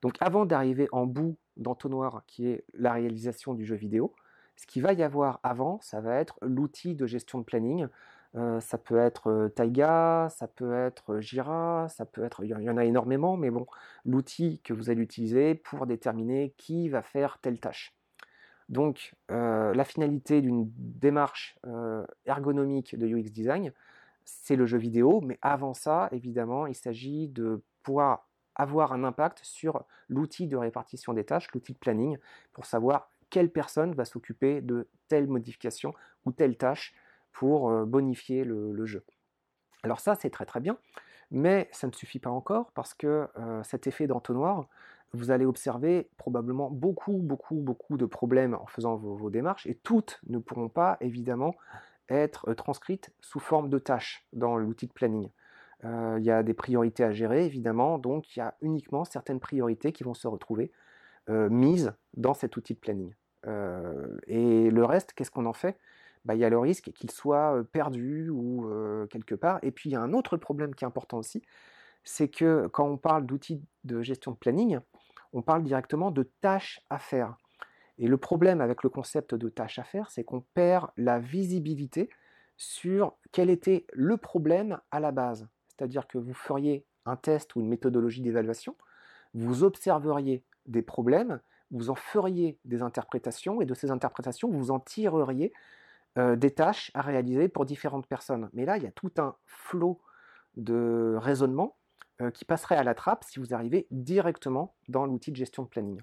Donc 0.00 0.16
avant 0.20 0.46
d'arriver 0.46 0.88
en 0.92 1.04
bout 1.04 1.36
d'entonnoir 1.58 2.22
qui 2.26 2.46
est 2.46 2.64
la 2.72 2.94
réalisation 2.94 3.52
du 3.52 3.66
jeu 3.66 3.76
vidéo, 3.76 4.14
ce 4.56 4.66
qu'il 4.66 4.82
va 4.82 4.94
y 4.94 5.02
avoir 5.02 5.40
avant, 5.42 5.78
ça 5.82 6.00
va 6.00 6.16
être 6.16 6.38
l'outil 6.40 6.94
de 6.94 7.06
gestion 7.06 7.38
de 7.38 7.44
planning 7.44 7.86
euh, 8.36 8.60
ça 8.60 8.78
peut 8.78 8.98
être 8.98 9.28
euh, 9.28 9.48
Taiga, 9.48 10.28
ça 10.30 10.46
peut 10.46 10.72
être 10.72 11.14
euh, 11.14 11.20
Jira, 11.20 11.88
ça 11.88 12.04
peut 12.04 12.22
être, 12.22 12.44
il 12.44 12.50
y 12.50 12.70
en 12.70 12.76
a 12.76 12.84
énormément, 12.84 13.36
mais 13.36 13.50
bon, 13.50 13.66
l'outil 14.04 14.60
que 14.62 14.72
vous 14.72 14.88
allez 14.88 15.02
utiliser 15.02 15.56
pour 15.56 15.86
déterminer 15.86 16.54
qui 16.56 16.88
va 16.88 17.02
faire 17.02 17.38
telle 17.40 17.58
tâche. 17.58 17.94
Donc, 18.68 19.16
la 19.28 19.82
finalité 19.82 20.40
d'une 20.40 20.70
démarche 20.76 21.58
ergonomique 22.24 22.96
de 22.96 23.04
UX 23.04 23.32
design, 23.32 23.72
c'est 24.24 24.54
le 24.54 24.64
jeu 24.64 24.78
vidéo, 24.78 25.20
mais 25.22 25.40
avant 25.42 25.74
ça, 25.74 26.08
évidemment, 26.12 26.68
il 26.68 26.76
s'agit 26.76 27.26
de 27.26 27.64
pouvoir 27.82 28.28
avoir 28.54 28.92
un 28.92 29.02
impact 29.02 29.40
sur 29.42 29.84
l'outil 30.08 30.46
de 30.46 30.56
répartition 30.56 31.12
des 31.14 31.24
tâches, 31.24 31.50
l'outil 31.52 31.72
de 31.72 31.78
planning, 31.78 32.16
pour 32.52 32.64
savoir 32.64 33.10
quelle 33.28 33.50
personne 33.50 33.92
va 33.92 34.04
s'occuper 34.04 34.60
de 34.60 34.86
telle 35.08 35.26
modification 35.26 35.92
ou 36.24 36.30
telle 36.30 36.56
tâche 36.56 36.94
pour 37.32 37.86
bonifier 37.86 38.44
le, 38.44 38.86
jeu. 38.86 39.04
Alors 39.82 40.00
ça, 40.00 40.14
c'est 40.14 40.30
très 40.30 40.46
très 40.46 40.60
bien, 40.60 40.76
mais 41.30 41.68
ça 41.72 41.86
ne 41.86 41.92
suffit 41.92 42.18
pas 42.18 42.30
encore 42.30 42.72
parce 42.72 42.94
que 42.94 43.28
cet 43.62 43.86
effet 43.86 44.06
d'entonnoir, 44.06 44.68
vous 45.12 45.30
allez 45.30 45.44
observer 45.44 46.08
probablement 46.18 46.70
beaucoup, 46.70 47.18
beaucoup, 47.18 47.56
beaucoup 47.56 47.96
de 47.96 48.06
problèmes 48.06 48.54
en 48.54 48.66
faisant 48.66 48.96
vos, 48.96 49.30
démarches 49.30 49.66
et 49.66 49.74
toutes 49.74 50.20
ne 50.28 50.38
pourront 50.38 50.68
pas 50.68 50.96
évidemment 51.00 51.54
être 52.08 52.52
transcrites 52.54 53.12
sous 53.20 53.40
forme 53.40 53.68
de 53.70 53.78
tâches 53.78 54.26
dans 54.32 54.56
l'outil 54.56 54.86
de 54.86 54.92
planning. 54.92 55.30
il 55.84 56.22
y 56.22 56.30
a 56.30 56.42
des 56.42 56.54
priorités 56.54 57.04
à 57.04 57.12
gérer 57.12 57.44
évidemment, 57.46 57.98
donc 57.98 58.36
il 58.36 58.40
y 58.40 58.42
a 58.42 58.54
uniquement 58.60 59.04
certaines 59.04 59.40
priorités 59.40 59.92
qui 59.92 60.04
vont 60.04 60.14
se 60.14 60.28
retrouver 60.28 60.72
mise 61.28 61.92
dans 62.14 62.34
cet 62.34 62.56
outil 62.56 62.74
de 62.74 62.80
planning. 62.80 63.14
et 64.26 64.70
le 64.70 64.84
reste, 64.84 65.12
qu'est-ce 65.14 65.30
qu'on 65.30 65.46
en 65.46 65.52
fait? 65.52 65.78
Bah, 66.24 66.34
il 66.34 66.40
y 66.40 66.44
a 66.44 66.50
le 66.50 66.58
risque 66.58 66.92
qu'il 66.92 67.10
soit 67.10 67.62
perdu 67.72 68.28
ou 68.30 68.68
quelque 69.10 69.34
part. 69.34 69.58
Et 69.62 69.70
puis 69.70 69.90
il 69.90 69.92
y 69.92 69.96
a 69.96 70.00
un 70.00 70.12
autre 70.12 70.36
problème 70.36 70.74
qui 70.74 70.84
est 70.84 70.88
important 70.88 71.18
aussi, 71.18 71.42
c'est 72.04 72.28
que 72.28 72.66
quand 72.68 72.88
on 72.88 72.96
parle 72.96 73.26
d'outils 73.26 73.62
de 73.84 74.02
gestion 74.02 74.32
de 74.32 74.36
planning, 74.36 74.78
on 75.32 75.42
parle 75.42 75.62
directement 75.62 76.10
de 76.10 76.24
tâches 76.40 76.80
à 76.90 76.98
faire. 76.98 77.36
Et 77.98 78.06
le 78.06 78.16
problème 78.16 78.60
avec 78.60 78.82
le 78.82 78.88
concept 78.88 79.34
de 79.34 79.48
tâches 79.48 79.78
à 79.78 79.84
faire, 79.84 80.10
c'est 80.10 80.24
qu'on 80.24 80.40
perd 80.54 80.88
la 80.96 81.18
visibilité 81.18 82.08
sur 82.56 83.14
quel 83.32 83.50
était 83.50 83.86
le 83.92 84.16
problème 84.16 84.80
à 84.90 85.00
la 85.00 85.12
base. 85.12 85.46
C'est-à-dire 85.68 86.06
que 86.06 86.18
vous 86.18 86.34
feriez 86.34 86.84
un 87.06 87.16
test 87.16 87.54
ou 87.54 87.60
une 87.60 87.68
méthodologie 87.68 88.22
d'évaluation, 88.22 88.76
vous 89.34 89.64
observeriez 89.64 90.44
des 90.66 90.82
problèmes, 90.82 91.40
vous 91.70 91.90
en 91.90 91.94
feriez 91.94 92.58
des 92.64 92.82
interprétations, 92.82 93.60
et 93.60 93.66
de 93.66 93.74
ces 93.74 93.90
interprétations, 93.90 94.50
vous 94.50 94.70
en 94.70 94.80
tireriez 94.80 95.52
des 96.16 96.50
tâches 96.50 96.90
à 96.94 97.02
réaliser 97.02 97.48
pour 97.48 97.64
différentes 97.64 98.06
personnes. 98.06 98.50
Mais 98.52 98.64
là, 98.64 98.76
il 98.76 98.82
y 98.82 98.86
a 98.86 98.90
tout 98.90 99.12
un 99.18 99.36
flot 99.46 100.00
de 100.56 101.16
raisonnement 101.18 101.76
qui 102.34 102.44
passerait 102.44 102.76
à 102.76 102.82
la 102.82 102.94
trappe 102.94 103.24
si 103.24 103.38
vous 103.38 103.54
arrivez 103.54 103.86
directement 103.90 104.74
dans 104.88 105.06
l'outil 105.06 105.30
de 105.30 105.36
gestion 105.36 105.62
de 105.62 105.68
planning. 105.68 106.02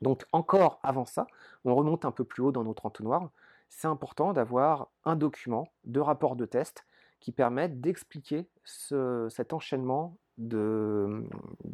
Donc 0.00 0.24
encore 0.32 0.80
avant 0.82 1.04
ça, 1.04 1.26
on 1.64 1.74
remonte 1.74 2.04
un 2.04 2.12
peu 2.12 2.24
plus 2.24 2.42
haut 2.42 2.52
dans 2.52 2.64
notre 2.64 2.86
entonnoir, 2.86 3.30
c'est 3.68 3.88
important 3.88 4.32
d'avoir 4.32 4.88
un 5.04 5.16
document 5.16 5.66
de 5.84 5.98
rapport 5.98 6.36
de 6.36 6.44
test 6.44 6.86
qui 7.20 7.32
permette 7.32 7.80
d'expliquer 7.80 8.48
cet 8.64 9.52
enchaînement 9.52 10.16
de, 10.38 11.24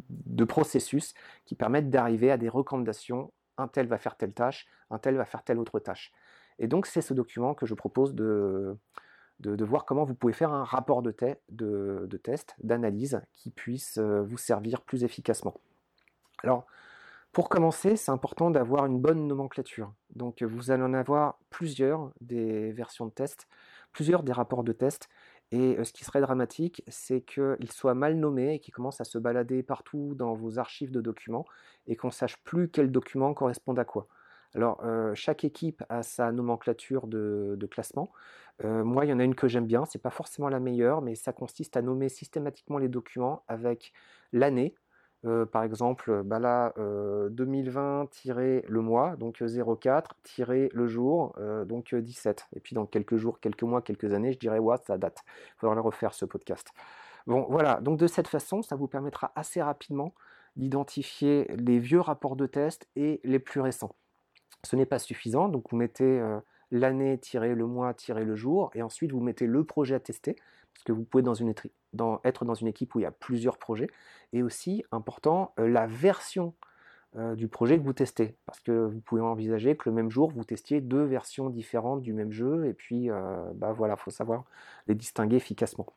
de, 0.09 0.43
processus 0.43 1.13
qui 1.45 1.55
permettent 1.55 1.89
d'arriver 1.89 2.31
à 2.31 2.37
des 2.37 2.49
recommandations. 2.49 3.31
Un 3.57 3.67
tel 3.67 3.87
va 3.87 3.97
faire 3.97 4.15
telle 4.15 4.33
tâche, 4.33 4.67
un 4.89 4.99
tel 4.99 5.15
va 5.15 5.25
faire 5.25 5.43
telle 5.43 5.59
autre 5.59 5.79
tâche. 5.79 6.11
Et 6.59 6.67
donc 6.67 6.85
c'est 6.85 7.01
ce 7.01 7.13
document 7.13 7.53
que 7.55 7.65
je 7.65 7.73
propose 7.73 8.13
de, 8.13 8.77
voir 9.41 9.85
comment 9.85 10.03
vous 10.03 10.13
pouvez 10.13 10.33
faire 10.33 10.51
un 10.51 10.63
rapport 10.63 11.01
de, 11.01 11.11
test, 11.11 12.55
d'analyse, 12.61 13.21
qui 13.33 13.49
puisse 13.49 13.97
euh, 13.97 14.21
vous 14.21 14.37
servir 14.37 14.81
plus 14.81 15.03
efficacement. 15.03 15.55
Alors, 16.43 16.65
pour 17.31 17.47
commencer, 17.47 17.95
c'est 17.95 18.11
important 18.11 18.49
d'avoir 18.49 18.85
une 18.85 18.99
bonne 18.99 19.27
nomenclature. 19.27 19.93
Donc 20.15 20.41
vous 20.41 20.71
allez 20.71 20.83
en 20.83 20.93
avoir 20.93 21.39
plusieurs 21.49 22.11
des 22.21 22.71
versions 22.71 23.05
de 23.05 23.11
test, 23.11 23.47
plusieurs 23.93 24.23
des 24.23 24.33
rapports 24.33 24.63
de 24.63 24.73
test. 24.73 25.09
Et 25.51 25.83
ce 25.83 25.93
qui 25.93 26.03
serait 26.03 26.21
dramatique, 26.21 26.83
c'est 26.87 27.21
qu'ils 27.21 27.71
soient 27.71 27.95
mal 27.95 28.15
nommés 28.15 28.55
et 28.55 28.59
qu'ils 28.59 28.73
commencent 28.73 29.01
à 29.01 29.05
se 29.05 29.17
balader 29.17 29.63
partout 29.63 30.13
dans 30.15 30.33
vos 30.33 30.59
archives 30.59 30.91
de 30.91 31.01
documents 31.01 31.45
et 31.87 31.95
qu'on 31.95 32.07
ne 32.07 32.13
sache 32.13 32.37
plus 32.43 32.69
quel 32.69 32.91
document 32.91 33.33
correspond 33.33 33.73
à 33.75 33.85
quoi. 33.85 34.07
Alors, 34.55 34.81
chaque 35.13 35.43
équipe 35.43 35.83
a 35.89 36.03
sa 36.03 36.31
nomenclature 36.31 37.07
de, 37.07 37.67
classement. 37.69 38.11
moi, 38.63 39.05
il 39.05 39.09
y 39.09 39.13
en 39.13 39.19
a 39.19 39.23
une 39.23 39.35
que 39.35 39.47
j'aime 39.47 39.67
bien, 39.67 39.85
c'est 39.85 40.01
pas 40.01 40.09
forcément 40.09 40.49
la 40.49 40.59
meilleure, 40.59 41.01
mais 41.01 41.15
ça 41.15 41.33
consiste 41.33 41.77
à 41.77 41.81
nommer 41.81 42.09
systématiquement 42.09 42.77
les 42.77 42.89
documents 42.89 43.43
avec 43.47 43.93
l'année, 44.33 44.75
euh, 45.25 45.45
par 45.45 45.63
exemple, 45.63 46.23
bah 46.23 46.39
là, 46.39 46.73
2020-le 46.77 48.69
euh, 48.69 48.81
mois, 48.81 49.15
donc 49.17 49.41
04-le 49.41 50.87
jour, 50.87 51.33
euh, 51.37 51.65
donc 51.65 51.93
17. 51.93 52.47
Et 52.55 52.59
puis 52.59 52.73
dans 52.73 52.85
quelques 52.85 53.17
jours, 53.17 53.39
quelques 53.39 53.63
mois, 53.63 53.81
quelques 53.81 54.13
années, 54.13 54.33
je 54.33 54.39
dirais, 54.39 54.59
ouais, 54.59 54.77
ça 54.85 54.97
date. 54.97 55.23
Il 55.57 55.59
faudra 55.59 55.75
le 55.75 55.81
refaire, 55.81 56.13
ce 56.13 56.25
podcast. 56.25 56.69
Bon, 57.27 57.45
voilà, 57.49 57.81
donc 57.81 57.99
de 57.99 58.07
cette 58.07 58.27
façon, 58.27 58.61
ça 58.61 58.75
vous 58.75 58.87
permettra 58.87 59.31
assez 59.35 59.61
rapidement 59.61 60.13
d'identifier 60.55 61.45
les 61.55 61.79
vieux 61.79 61.99
rapports 61.99 62.35
de 62.35 62.45
test 62.45 62.87
et 62.95 63.19
les 63.23 63.39
plus 63.39 63.61
récents. 63.61 63.95
Ce 64.63 64.75
n'est 64.75 64.85
pas 64.85 64.99
suffisant, 64.99 65.47
donc 65.49 65.69
vous 65.69 65.77
mettez 65.77 66.21
l'année-le 66.71 67.65
mois-le 67.65 68.35
jour, 68.35 68.71
et 68.75 68.81
ensuite 68.81 69.11
vous 69.11 69.21
mettez 69.21 69.47
le 69.47 69.63
projet 69.63 69.95
à 69.95 69.99
tester, 69.99 70.35
parce 70.73 70.83
que 70.83 70.91
vous 70.91 71.03
pouvez 71.03 71.21
être 72.23 72.45
dans 72.45 72.53
une 72.53 72.67
équipe 72.67 72.95
où 72.95 72.99
il 72.99 73.03
y 73.03 73.05
a 73.05 73.11
plusieurs 73.11 73.57
projets, 73.57 73.87
et 74.33 74.43
aussi, 74.43 74.83
important, 74.91 75.53
euh, 75.59 75.67
la 75.67 75.87
version 75.87 76.53
euh, 77.15 77.35
du 77.35 77.47
projet 77.47 77.77
que 77.77 77.83
vous 77.83 77.93
testez, 77.93 78.35
parce 78.45 78.59
que 78.59 78.71
vous 78.71 78.99
pouvez 78.99 79.21
envisager 79.21 79.75
que 79.75 79.89
le 79.89 79.95
même 79.95 80.11
jour, 80.11 80.31
vous 80.31 80.43
testiez 80.43 80.81
deux 80.81 81.03
versions 81.03 81.49
différentes 81.49 82.01
du 82.01 82.13
même 82.13 82.31
jeu, 82.31 82.67
et 82.67 82.73
puis, 82.73 83.09
euh, 83.09 83.51
bah 83.55 83.73
voilà, 83.73 83.95
il 83.97 84.01
faut 84.01 84.11
savoir 84.11 84.45
les 84.87 84.95
distinguer 84.95 85.37
efficacement. 85.37 85.87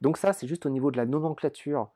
Donc 0.00 0.16
ça, 0.16 0.32
c'est 0.32 0.48
juste 0.48 0.66
au 0.66 0.70
niveau 0.70 0.90
de 0.90 0.96
la 0.96 1.06
nomenclature 1.06 1.90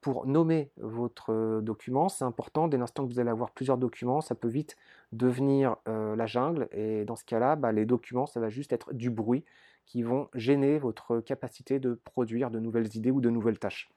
pour 0.00 0.26
nommer 0.26 0.70
votre 0.76 1.60
document, 1.60 2.08
c'est 2.08 2.24
important. 2.24 2.68
Dès 2.68 2.78
l'instant 2.78 3.04
que 3.04 3.12
vous 3.12 3.18
allez 3.18 3.30
avoir 3.30 3.50
plusieurs 3.50 3.78
documents, 3.78 4.20
ça 4.20 4.34
peut 4.34 4.48
vite 4.48 4.76
devenir 5.12 5.76
la 5.86 6.26
jungle. 6.26 6.68
Et 6.70 7.04
dans 7.04 7.16
ce 7.16 7.24
cas-là, 7.24 7.56
bah, 7.56 7.72
les 7.72 7.86
documents, 7.86 8.26
ça 8.26 8.38
va 8.38 8.48
juste 8.48 8.72
être 8.72 8.92
du 8.92 9.10
bruit 9.10 9.44
qui 9.84 10.02
vont 10.02 10.28
gêner 10.34 10.78
votre 10.78 11.20
capacité 11.20 11.78
de 11.78 11.94
produire 12.04 12.50
de 12.50 12.60
nouvelles 12.60 12.96
idées 12.96 13.10
ou 13.10 13.20
de 13.20 13.30
nouvelles 13.30 13.58
tâches. 13.58 13.90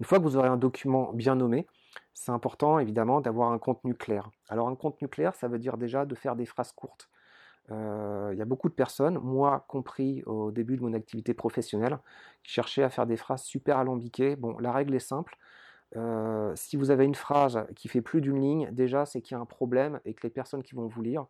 Une 0.00 0.06
fois 0.06 0.18
que 0.18 0.24
vous 0.24 0.36
aurez 0.36 0.48
un 0.48 0.56
document 0.56 1.12
bien 1.12 1.36
nommé, 1.36 1.66
c'est 2.12 2.32
important 2.32 2.78
évidemment 2.78 3.20
d'avoir 3.20 3.52
un 3.52 3.58
contenu 3.58 3.94
clair. 3.94 4.30
Alors 4.48 4.68
un 4.68 4.76
contenu 4.76 5.08
clair, 5.08 5.34
ça 5.34 5.48
veut 5.48 5.58
dire 5.58 5.76
déjà 5.76 6.04
de 6.04 6.14
faire 6.14 6.36
des 6.36 6.46
phrases 6.46 6.72
courtes. 6.72 7.08
Euh, 7.72 8.30
il 8.32 8.38
y 8.38 8.42
a 8.42 8.44
beaucoup 8.44 8.68
de 8.68 8.74
personnes, 8.74 9.18
moi 9.18 9.64
compris 9.68 10.22
au 10.24 10.50
début 10.50 10.76
de 10.76 10.82
mon 10.82 10.94
activité 10.94 11.34
professionnelle, 11.34 11.98
qui 12.42 12.52
cherchaient 12.52 12.82
à 12.82 12.90
faire 12.90 13.06
des 13.06 13.16
phrases 13.16 13.42
super 13.42 13.78
alambiquées. 13.78 14.36
Bon, 14.36 14.58
la 14.58 14.72
règle 14.72 14.94
est 14.94 15.00
simple. 15.00 15.36
Euh, 15.96 16.52
si 16.56 16.76
vous 16.76 16.90
avez 16.90 17.04
une 17.04 17.14
phrase 17.14 17.64
qui 17.76 17.88
fait 17.88 18.02
plus 18.02 18.20
d'une 18.20 18.40
ligne, 18.40 18.68
déjà 18.72 19.06
c'est 19.06 19.20
qu'il 19.20 19.36
y 19.36 19.38
a 19.38 19.40
un 19.40 19.46
problème 19.46 20.00
et 20.04 20.14
que 20.14 20.22
les 20.24 20.30
personnes 20.30 20.62
qui 20.62 20.74
vont 20.74 20.86
vous 20.86 21.02
lire 21.02 21.26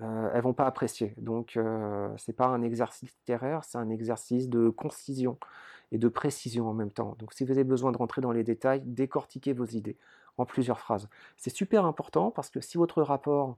euh, 0.00 0.30
elles 0.32 0.42
vont 0.42 0.52
pas 0.52 0.66
apprécier. 0.66 1.14
Donc 1.18 1.56
euh, 1.56 2.08
c'est 2.16 2.32
pas 2.32 2.46
un 2.46 2.62
exercice 2.62 3.10
littéraire, 3.10 3.64
c'est 3.64 3.78
un 3.78 3.90
exercice 3.90 4.48
de 4.48 4.68
concision 4.68 5.38
et 5.90 5.98
de 5.98 6.08
précision 6.08 6.68
en 6.68 6.74
même 6.74 6.92
temps. 6.92 7.16
Donc 7.18 7.32
si 7.32 7.44
vous 7.44 7.50
avez 7.52 7.64
besoin 7.64 7.90
de 7.92 7.96
rentrer 7.96 8.20
dans 8.20 8.30
les 8.32 8.44
détails, 8.44 8.82
décortiquez 8.84 9.52
vos 9.52 9.64
idées 9.64 9.96
en 10.36 10.44
plusieurs 10.44 10.78
phrases. 10.78 11.08
C'est 11.36 11.50
super 11.50 11.84
important 11.84 12.30
parce 12.30 12.50
que 12.50 12.60
si 12.60 12.78
votre 12.78 13.02
rapport 13.02 13.56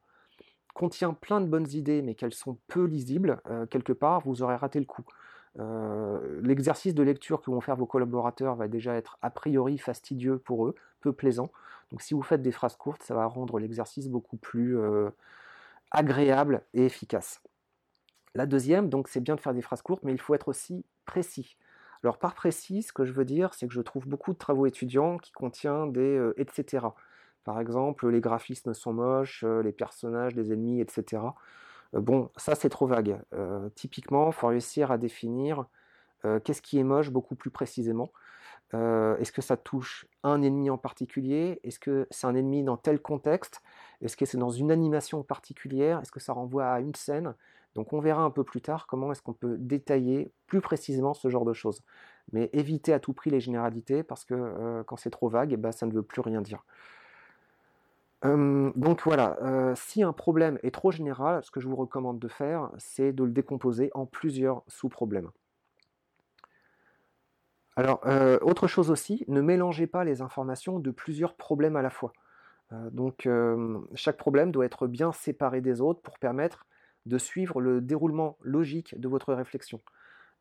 contient 0.75 1.13
plein 1.13 1.41
de 1.41 1.47
bonnes 1.47 1.69
idées 1.73 2.03
mais 2.03 2.15
qu'elles 2.15 2.35
sont 2.35 2.59
peu 2.69 2.85
lisibles, 2.85 3.41
euh, 3.49 3.67
quelque 3.67 3.93
part 3.93 4.21
vous 4.21 4.43
aurez 4.43 4.57
raté 4.57 4.79
le 4.79 4.87
coup. 4.87 5.05
Euh, 5.59 6.41
l'exercice 6.43 6.95
de 6.95 7.03
lecture 7.03 7.43
que 7.43 7.51
vont 7.51 7.61
faire 7.61 7.77
vos 7.77 7.87
collaborateurs 7.87 8.55
va 8.55 8.69
déjà 8.69 8.95
être 8.95 9.19
a 9.23 9.31
priori 9.31 9.79
fastidieux 9.79 10.39
pour 10.39 10.67
eux, 10.67 10.75
peu 11.01 11.13
plaisant. 11.13 11.51
Donc 11.91 12.03
si 12.03 12.15
vous 12.15 12.23
faites 12.23 12.43
des 12.43 12.53
phrases 12.53 12.77
courtes, 12.77 13.03
ça 13.03 13.15
va 13.15 13.27
rendre 13.27 13.59
l'exercice 13.59 14.09
beaucoup 14.09 14.37
plus 14.37 14.79
agréable 15.91 16.63
et 16.73 16.87
efficace. 16.87 17.43
La 18.37 18.47
deuxième, 18.47 18.89
donc 18.89 19.09
c'est 19.09 19.21
bien 19.21 19.35
de 19.35 19.41
faire 19.41 19.55
des 19.55 19.63
phrases 19.63 19.83
courtes, 19.83 20.05
mais 20.05 20.13
il 20.13 20.21
faut 20.21 20.35
être 20.35 20.49
aussi 20.49 20.85
précis. 21.05 21.57
Alors 22.03 22.19
par 22.19 22.35
précis, 22.35 22.83
ce 22.83 22.93
que 22.93 23.05
je 23.05 23.13
veux 23.13 23.25
dire, 23.25 23.53
c'est 23.55 23.67
que 23.67 23.75
je 23.75 23.81
trouve 23.81 24.07
beaucoup 24.07 24.33
de 24.33 24.39
travaux 24.39 24.67
étudiants 24.67 25.19
qui 25.19 25.33
contiennent 25.33 25.93
des 25.93 26.17
euh, 26.17 26.35
etc. 26.39 26.87
Par 27.45 27.61
exemple, 27.61 28.09
les 28.09 28.21
graphismes 28.21 28.75
sont 28.75 28.93
moches, 28.93 29.45
euh, 29.45 29.63
les 29.63 29.73
personnages, 29.73 30.35
les 30.35 30.53
ennemis, 30.53 30.81
etc. 30.81 31.35
Euh, 31.95 32.01
bon, 32.01 32.31
ça 32.37 32.55
c'est 32.55 32.69
trop 32.69 32.87
vague. 32.87 33.19
typiquement, 33.75 34.29
il 34.29 34.33
faut 34.33 34.49
réussir 34.49 34.91
à 34.91 34.99
définir 34.99 35.67
qu'est-ce 36.45 36.61
qui 36.61 36.79
est 36.79 36.85
moche 36.85 37.11
beaucoup 37.11 37.35
plus 37.35 37.51
précisément. 37.51 38.11
Est-ce 38.73 39.33
que 39.33 39.43
ça 39.43 39.57
touche 39.57 40.07
un 40.23 40.43
ennemi 40.43 40.71
en 40.71 40.79
particulier? 40.79 41.61
Est-ce 41.65 41.79
que 41.79 42.07
c'est 42.11 42.27
un 42.27 42.35
ennemi 42.35 42.63
dans 42.63 42.77
tel 42.77 43.01
contexte? 43.01 43.63
Est-ce 44.03 44.17
que 44.17 44.27
c'est 44.27 44.39
dans 44.39 44.51
une 44.51 44.71
animation 44.71 45.23
particulière? 45.23 46.01
Est-ce 46.01 46.13
que 46.13 46.21
ça 46.21 46.35
renvoie 46.35 46.67
à 46.67 46.81
une 46.81 46.95
scène? 46.95 47.35
Donc 47.75 47.93
on 47.93 48.01
verra 48.01 48.23
un 48.23 48.31
peu 48.31 48.45
plus 48.45 48.61
tard 48.61 48.87
comment 48.87 49.13
est-ce 49.13 49.23
qu'on 49.23 49.33
peut 49.33 49.57
détailler 49.59 50.33
plus 50.47 50.61
précisément 50.61 51.15
ce 51.15 51.29
genre 51.29 51.45
de 51.45 51.53
choses. 51.53 51.83
Mais 52.33 52.51
évitez 52.53 52.93
à 52.93 53.01
tout 53.01 53.13
prix 53.13 53.31
les 53.31 53.41
généralités 53.41 54.03
parce 54.03 54.25
que 54.25 54.35
euh, 54.35 54.83
quand 54.85 54.97
c'est 54.97 55.11
trop 55.11 55.29
vague, 55.29 55.53
eh 55.53 55.57
ben, 55.57 55.73
ça 55.73 55.87
ne 55.87 55.93
veut 55.93 56.03
plus 56.03 56.21
rien 56.21 56.41
dire. 56.41 56.65
Donc 58.23 59.03
voilà, 59.05 59.75
si 59.77 60.03
un 60.03 60.13
problème 60.13 60.59
est 60.63 60.75
trop 60.75 60.91
général, 60.91 61.43
ce 61.43 61.51
que 61.51 61.61
je 61.61 61.69
vous 61.69 61.77
recommande 61.77 62.19
de 62.19 62.29
faire, 62.29 62.71
c'est 62.79 63.13
de 63.13 63.25
le 63.25 63.31
décomposer 63.31 63.91
en 63.95 64.07
plusieurs 64.07 64.63
sous-problèmes. 64.69 65.31
Alors, 67.77 68.03
autre 68.43 68.67
chose 68.67 68.91
aussi, 68.91 69.25
ne 69.29 69.41
mélangez 69.41 69.87
pas 69.87 70.05
les 70.05 70.21
informations 70.21 70.79
de 70.79 70.91
plusieurs 70.91 71.35
problèmes 71.35 71.77
à 71.77 71.83
la 71.83 71.91
fois. 71.91 72.13
Donc 72.93 73.27
chaque 73.95 74.19
problème 74.19 74.53
doit 74.53 74.67
être 74.67 74.87
bien 74.87 75.13
séparé 75.13 75.61
des 75.63 75.81
autres 75.81 76.03
pour 76.03 76.19
permettre 76.19 76.67
de 77.07 77.17
suivre 77.17 77.61
le 77.61 77.81
déroulement 77.81 78.37
logique 78.43 79.01
de 79.01 79.09
votre 79.09 79.33
réflexion. 79.33 79.81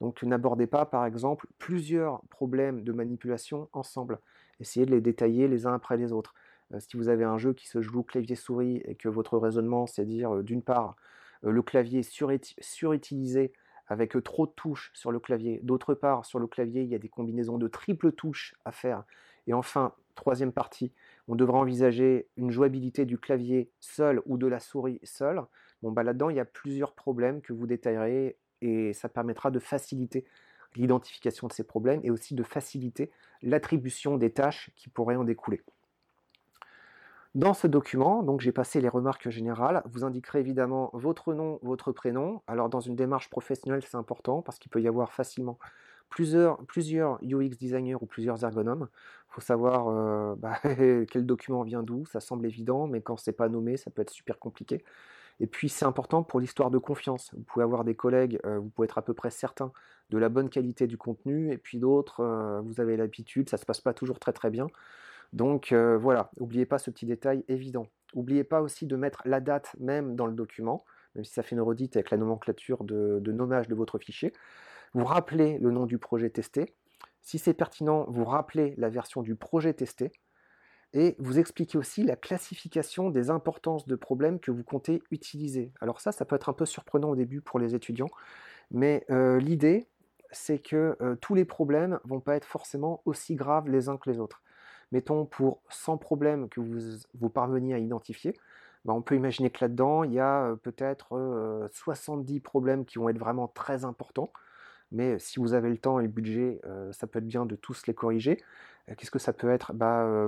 Donc 0.02 0.22
n'abordez 0.24 0.68
pas 0.68 0.86
par 0.86 1.06
exemple 1.06 1.48
plusieurs 1.58 2.22
problèmes 2.30 2.84
de 2.84 2.92
manipulation 2.92 3.70
ensemble. 3.72 4.20
Essayez 4.60 4.86
de 4.86 4.92
les 4.92 5.02
détailler 5.02 5.48
les 5.48 5.66
uns 5.66 5.74
après 5.74 5.96
les 5.96 6.12
autres. 6.12 6.36
Euh, 6.74 6.80
si 6.80 6.98
vous 6.98 7.10
avez 7.10 7.24
un 7.24 7.38
jeu 7.38 7.54
qui 7.54 7.68
se 7.68 7.82
joue 7.82 8.04
clavier-souris 8.04 8.82
et 8.86 8.96
que 8.96 9.10
votre 9.10 9.38
raisonnement 9.38 9.88
c'est 9.88 10.06
dire 10.06 10.36
euh, 10.36 10.44
d'une 10.44 10.62
part 10.62 10.96
le 11.42 11.62
clavier 11.62 12.04
surutilisé 12.04 13.54
avec 13.88 14.22
trop 14.24 14.46
de 14.46 14.52
touches 14.52 14.92
sur 14.94 15.12
le 15.12 15.20
clavier, 15.20 15.62
d'autre 15.64 15.94
part 15.94 16.26
sur 16.26 16.38
le 16.38 16.48
clavier 16.48 16.82
il 16.84 16.90
y 16.90 16.96
a 16.96 17.00
des 17.00 17.08
combinaisons 17.08 17.58
de 17.58 17.68
triple 17.68 18.12
touches 18.12 18.56
à 18.66 18.74
faire, 18.74 19.06
et 19.48 19.54
enfin 19.54 19.94
troisième 20.20 20.52
partie, 20.52 20.92
on 21.30 21.36
devra 21.36 21.58
envisager 21.58 22.28
une 22.36 22.52
jouabilité 22.52 23.06
du 23.06 23.18
clavier 23.18 23.72
seul 23.80 24.22
ou 24.26 24.38
de 24.38 24.48
la 24.48 24.60
souris 24.60 25.00
seule. 25.04 25.42
Bon, 25.82 25.92
bah 25.92 26.04
là-dedans, 26.04 26.30
il 26.30 26.36
y 26.36 26.42
a 26.42 26.46
plusieurs 26.46 26.94
problèmes 26.94 27.42
que 27.42 27.54
vous 27.54 27.66
détaillerez 27.66 28.38
et 28.62 28.92
ça 28.92 29.08
permettra 29.08 29.50
de 29.50 29.60
faciliter 29.60 30.26
l'identification 30.76 31.48
de 31.48 31.54
ces 31.54 31.64
problèmes 31.64 32.02
et 32.04 32.12
aussi 32.12 32.36
de 32.36 32.44
faciliter 32.44 33.12
l'attribution 33.42 34.18
des 34.18 34.32
tâches 34.32 34.72
qui 34.76 34.90
pourraient 34.90 35.16
en 35.16 35.24
découler. 35.24 35.62
Dans 37.36 37.54
ce 37.54 37.68
document, 37.68 38.24
donc 38.24 38.42
j'ai 38.42 38.52
passé 38.52 38.82
les 38.82 38.90
remarques 38.90 39.30
générales, 39.30 39.84
vous 39.86 40.04
indiquerez 40.04 40.40
évidemment 40.40 40.90
votre 40.94 41.34
nom, 41.34 41.60
votre 41.62 41.92
prénom. 41.92 42.42
Alors 42.48 42.70
dans 42.70 42.80
une 42.80 42.96
démarche 42.96 43.30
professionnelle, 43.30 43.84
c'est 43.86 43.98
important 43.98 44.42
parce 44.42 44.58
qu'il 44.58 44.72
peut 44.72 44.82
y 44.82 44.88
avoir 44.88 45.14
facilement 45.14 45.60
plusieurs, 46.10 46.58
plusieurs 46.66 47.20
UX 47.24 47.50
designers 47.60 47.96
ou 48.02 48.08
plusieurs 48.08 48.44
ergonomes. 48.44 48.90
Il 49.30 49.34
faut 49.36 49.42
savoir 49.42 49.90
euh, 49.90 50.36
bah, 50.40 50.60
quel 50.64 51.26
document 51.28 51.62
vient 51.64 51.84
d'où, 51.84 52.06
ça 52.08 52.20
semble 52.20 52.48
évident, 52.48 52.88
mais 52.88 53.02
quand 53.02 53.18
c'est 53.18 53.32
pas 53.34 53.48
nommé, 53.48 53.78
ça 53.78 53.92
peut 53.92 54.02
être 54.02 54.10
super 54.10 54.40
compliqué. 54.40 54.84
Et 55.40 55.48
puis 55.48 55.70
c'est 55.70 55.86
important 55.86 56.24
pour 56.24 56.40
l'histoire 56.40 56.72
de 56.72 56.80
confiance. 56.80 57.32
Vous 57.36 57.44
pouvez 57.44 57.64
avoir 57.64 57.84
des 57.84 57.96
collègues, 57.96 58.40
euh, 58.46 58.60
vous 58.60 58.70
pouvez 58.70 58.86
être 58.86 59.00
à 59.00 59.04
peu 59.04 59.14
près 59.16 59.32
certain 59.32 59.72
de 60.12 60.18
la 60.20 60.30
bonne 60.30 60.50
qualité 60.50 60.88
du 60.88 60.98
contenu, 60.98 61.52
et 61.54 61.58
puis 61.58 61.80
d'autres, 61.80 62.22
euh, 62.22 62.62
vous 62.62 62.82
avez 62.82 62.98
l'habitude, 62.98 63.50
ça 63.50 63.58
se 63.58 63.66
passe 63.66 63.82
pas 63.82 63.94
toujours 63.94 64.20
très 64.20 64.34
très 64.34 64.52
bien. 64.52 64.68
Donc 65.34 65.72
euh, 65.72 65.98
voilà, 65.98 66.32
n'oubliez 66.40 66.66
pas 66.66 66.80
ce 66.80 66.90
petit 66.90 67.06
détail 67.06 67.44
évident. 67.48 67.88
N'oubliez 68.16 68.44
pas 68.44 68.62
aussi 68.62 68.88
de 68.88 68.96
mettre 68.96 69.22
la 69.26 69.40
date 69.40 69.76
même 69.80 70.16
dans 70.16 70.26
le 70.26 70.34
document, 70.34 70.84
même 71.16 71.24
si 71.24 71.34
ça 71.34 71.44
fait 71.44 71.56
une 71.56 71.62
redite 71.62 71.96
avec 71.96 72.10
la 72.10 72.18
nomenclature 72.18 72.84
de, 72.84 73.22
nommage 73.32 73.68
de 73.68 73.76
votre 73.76 74.00
fichier. 74.00 74.34
Vous 74.94 75.06
rappelez 75.06 75.60
le 75.60 75.70
nom 75.70 75.86
du 75.86 76.00
projet 76.00 76.30
testé. 76.30 76.74
Si 77.22 77.38
c'est 77.38 77.54
pertinent, 77.54 78.06
vous 78.10 78.26
rappelez 78.26 78.74
la 78.78 78.90
version 78.90 79.22
du 79.22 79.36
projet 79.36 79.74
testé. 79.74 80.12
Et 80.94 81.16
vous 81.20 81.38
expliquez 81.38 81.78
aussi 81.78 82.04
la 82.04 82.16
classification 82.16 83.12
des 83.12 83.30
importances 83.30 83.88
de 83.88 83.96
problèmes 83.96 84.40
que 84.40 84.50
vous 84.50 84.64
comptez 84.64 85.04
utiliser. 85.12 85.72
Alors 85.82 86.02
ça, 86.02 86.12
ça 86.12 86.26
peut 86.26 86.36
être 86.36 86.50
un 86.50 86.54
peu 86.54 86.66
surprenant 86.66 87.12
au 87.12 87.16
début 87.16 87.42
pour 87.42 87.60
les 87.60 87.76
étudiants, 87.76 88.10
mais 88.72 89.06
euh, 89.12 89.40
l'idée, 89.40 89.88
c'est 90.32 90.58
que 90.58 90.98
euh, 91.00 91.16
tous 91.18 91.36
les 91.36 91.46
problèmes 91.46 92.00
vont 92.06 92.20
pas 92.20 92.36
être 92.36 92.46
forcément 92.46 93.04
aussi 93.06 93.36
graves 93.36 93.70
les 93.70 93.88
uns 93.88 93.98
que 93.98 94.10
les 94.10 94.20
autres 94.20 94.42
mettons 94.92 95.26
pour 95.26 95.62
100 95.70 95.98
problèmes 95.98 96.50
que 96.50 96.60
vous, 96.60 97.30
parveniez 97.30 97.74
à 97.74 97.80
identifier, 97.80 98.34
bah, 98.86 98.94
on 98.94 99.02
peut 99.02 99.16
imaginer 99.16 99.50
que 99.50 99.64
là-dedans, 99.64 100.04
il 100.04 100.14
y 100.14 100.20
a 100.20 100.46
euh, 100.46 100.56
peut-être 100.56 101.70
70 101.72 102.38
euh, 102.38 102.42
problèmes 102.42 102.86
qui 102.86 102.98
vont 102.98 103.10
être 103.10 103.18
vraiment 103.18 103.48
très 103.48 103.86
importants. 103.86 104.32
Mais 104.92 105.20
si 105.20 105.40
vous 105.40 105.54
avez 105.54 105.70
le 105.70 105.78
temps 105.78 106.00
et 106.00 106.04
le 106.04 106.10
budget, 106.10 106.62
euh, 106.66 106.92
ça 106.94 107.06
peut 107.08 107.20
être 107.20 107.28
bien 107.28 107.46
de 107.46 107.56
tous 107.56 107.86
les 107.88 107.94
corriger. 107.94 108.42
Qu'est-ce 108.98 109.12
que 109.12 109.20
ça 109.20 109.34
peut 109.34 109.52
être? 109.52 109.72
Bah, 109.74 110.28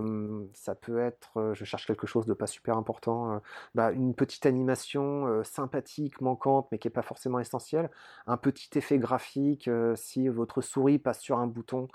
Ça 0.54 0.76
peut 0.76 1.00
être, 1.00 1.54
je 1.56 1.66
cherche 1.66 1.88
quelque 1.88 2.06
chose 2.06 2.28
de 2.28 2.34
pas 2.36 2.46
super 2.46 2.78
important, 2.78 3.42
bah, 3.74 3.92
une 3.92 4.14
petite 4.14 4.46
animation 4.46 5.44
sympathique, 5.44 6.22
manquante, 6.22 6.68
mais 6.72 6.78
qui 6.78 6.88
n'est 6.88 6.94
pas 6.94 7.02
forcément 7.02 7.40
essentielle. 7.40 7.90
Un 8.28 8.38
petit 8.38 8.70
effet 8.78 9.00
graphique, 9.00 9.68
si 9.96 10.28
votre 10.28 10.62
souris 10.62 11.00
passe 11.00 11.22
sur 11.22 11.40
un 11.40 11.48
bouton 11.48 11.88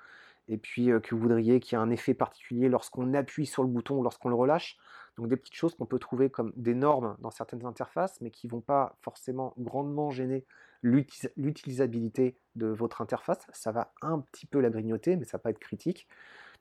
et 0.49 0.59
puis 0.59 0.91
que 1.03 1.15
vous 1.15 1.21
voudriez 1.21 1.61
qu'il 1.61 1.77
y 1.77 1.81
ait 1.81 1.85
un 1.85 1.91
effet 1.91 2.15
particulier 2.15 2.69
lorsqu'on 2.69 3.15
appuie 3.15 3.47
sur 3.47 3.63
le 3.63 3.69
bouton 3.69 3.99
ou 3.99 4.03
lorsqu'on 4.03 4.29
le 4.29 4.35
relâche. 4.35 4.77
Donc 5.17 5.29
des 5.29 5.37
petites 5.37 5.55
choses 5.55 5.75
qu'on 5.75 5.87
peut 5.87 5.99
trouver 5.99 6.29
comme 6.29 6.53
des 6.57 6.75
normes 6.75 7.17
dans 7.21 7.31
certaines 7.31 7.65
interfaces, 7.65 8.21
mais 8.21 8.31
qui 8.31 8.47
ne 8.47 8.53
vont 8.53 8.61
pas 8.61 8.97
forcément 9.01 9.55
grandement 9.59 10.11
gêner 10.11 10.45
l'utilisabilité 10.83 12.37
de 12.55 12.67
votre 12.67 13.01
interface. 13.01 13.47
Ça 13.53 13.73
va 13.73 13.93
un 14.03 14.21
petit 14.21 14.47
peu 14.47 14.61
la 14.61 14.69
grignoter, 14.71 15.17
mais 15.17 15.25
ça 15.25 15.39
va 15.39 15.43
pas 15.43 15.51
être 15.51 15.59
critique. 15.59 16.07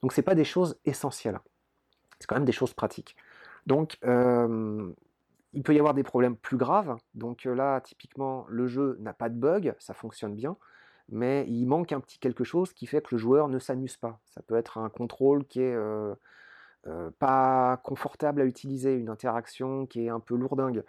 Donc 0.02 0.12
ce 0.12 0.20
pas 0.22 0.34
des 0.34 0.44
choses 0.44 0.80
essentielles. 0.84 1.38
C'est 2.18 2.26
quand 2.26 2.36
même 2.36 2.46
des 2.46 2.52
choses 2.52 2.72
pratiques. 2.72 3.14
Donc 3.66 3.98
il 4.02 5.62
peut 5.62 5.74
y 5.74 5.78
avoir 5.78 5.94
des 5.94 6.02
problèmes 6.02 6.36
plus 6.36 6.56
graves. 6.56 6.96
Donc 7.14 7.44
là, 7.44 7.80
typiquement, 7.82 8.46
le 8.48 8.66
jeu 8.66 8.96
n'a 9.00 9.12
pas 9.12 9.28
de 9.28 9.38
bug, 9.38 9.74
ça 9.78 9.92
fonctionne 9.92 10.34
bien 10.34 10.56
mais 11.08 11.46
il 11.48 11.66
manque 11.66 11.92
un 11.92 12.00
petit 12.00 12.18
quelque 12.18 12.44
chose 12.44 12.72
qui 12.72 12.86
fait 12.86 13.00
que 13.00 13.14
le 13.14 13.18
joueur 13.18 13.48
ne 13.48 13.58
s'amuse 13.58 13.96
pas. 13.96 14.20
Ça 14.26 14.42
peut 14.42 14.56
être 14.56 14.78
un 14.78 14.88
contrôle 14.88 15.44
qui 15.44 15.60
est 15.60 15.74
euh, 15.74 16.14
euh, 16.86 17.10
pas 17.18 17.78
confortable 17.84 18.40
à 18.40 18.44
utiliser, 18.44 18.94
une 18.94 19.08
interaction 19.08 19.86
qui 19.86 20.06
est 20.06 20.08
un 20.08 20.20
peu 20.20 20.36
lourdingue. 20.36 20.84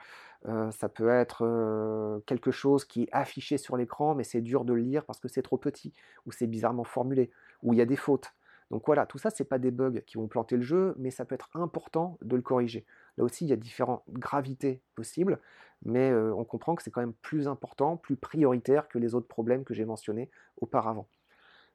Euh, 0.47 0.71
ça 0.71 0.89
peut 0.89 1.09
être 1.09 2.21
quelque 2.25 2.51
chose 2.51 2.85
qui 2.85 3.03
est 3.03 3.09
affiché 3.11 3.57
sur 3.57 3.77
l'écran, 3.77 4.15
mais 4.15 4.23
c'est 4.23 4.41
dur 4.41 4.65
de 4.65 4.73
le 4.73 4.81
lire 4.81 5.05
parce 5.05 5.19
que 5.19 5.27
c'est 5.27 5.41
trop 5.41 5.57
petit, 5.57 5.93
ou 6.25 6.31
c'est 6.31 6.47
bizarrement 6.47 6.83
formulé, 6.83 7.31
ou 7.63 7.73
il 7.73 7.77
y 7.77 7.81
a 7.81 7.85
des 7.85 7.95
fautes. 7.95 8.33
Donc 8.69 8.83
voilà, 8.85 9.05
tout 9.05 9.17
ça, 9.17 9.29
c'est 9.29 9.45
pas 9.45 9.59
des 9.59 9.71
bugs 9.71 10.01
qui 10.05 10.17
vont 10.17 10.27
planter 10.27 10.57
le 10.57 10.61
jeu, 10.61 10.93
mais 10.97 11.09
ça 11.09 11.25
peut 11.25 11.35
être 11.35 11.49
important 11.53 12.17
de 12.21 12.35
le 12.35 12.41
corriger. 12.41 12.85
Là 13.17 13.23
aussi, 13.23 13.45
il 13.45 13.49
y 13.49 13.53
a 13.53 13.57
différentes 13.57 14.03
gravités 14.09 14.81
possibles, 14.95 15.39
mais 15.83 16.13
on 16.13 16.43
comprend 16.43 16.75
que 16.75 16.83
c'est 16.83 16.91
quand 16.91 17.01
même 17.01 17.13
plus 17.13 17.47
important, 17.47 17.97
plus 17.97 18.15
prioritaire 18.15 18.87
que 18.87 18.99
les 18.99 19.15
autres 19.15 19.27
problèmes 19.27 19.63
que 19.63 19.73
j'ai 19.73 19.85
mentionnés 19.85 20.29
auparavant. 20.57 21.07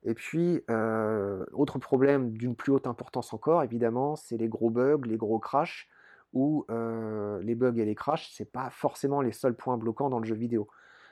Et 0.05 0.15
puis, 0.15 0.63
autre 1.53 1.79
problème 1.79 2.33
d'une 2.33 2.57
plus 2.57 2.73
haute 2.73 2.87
importance 2.87 3.33
encore, 3.33 3.63
évidemment, 3.63 4.17
c'est 4.17 4.37
les 4.37 4.49
gros 4.49 4.71
bugs, 4.71 5.03
les 5.05 5.17
gros 5.17 5.39
crashs, 5.39 5.89
où 6.33 6.67
les 6.69 7.55
bugs 7.55 7.77
et 7.77 7.85
les 7.85 7.95
crashs, 7.95 8.31
c'est 8.33 8.51
pas 8.51 8.71
forcément 8.71 9.21
les 9.21 9.33
seuls 9.33 9.55
points 9.55 9.77
bloquants 9.77 10.11
dans 10.11 10.19
le 10.19 10.25
jeu 10.25 10.35
vidéo. 10.35 10.69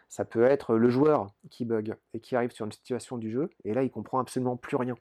Ça 0.08 0.24
peut 0.24 0.42
être 0.42 0.74
le 0.74 0.88
joueur 0.88 1.28
qui 1.50 1.64
bug 1.64 1.94
et 2.14 2.20
qui 2.20 2.34
arrive 2.34 2.50
sur 2.50 2.66
une 2.66 2.72
situation 2.72 3.16
du 3.16 3.30
jeu, 3.30 3.50
et 3.64 3.74
là, 3.74 3.84
il 3.84 3.90
comprend 3.90 4.18
absolument 4.18 4.56
plus 4.56 4.76
rien. 4.76 4.96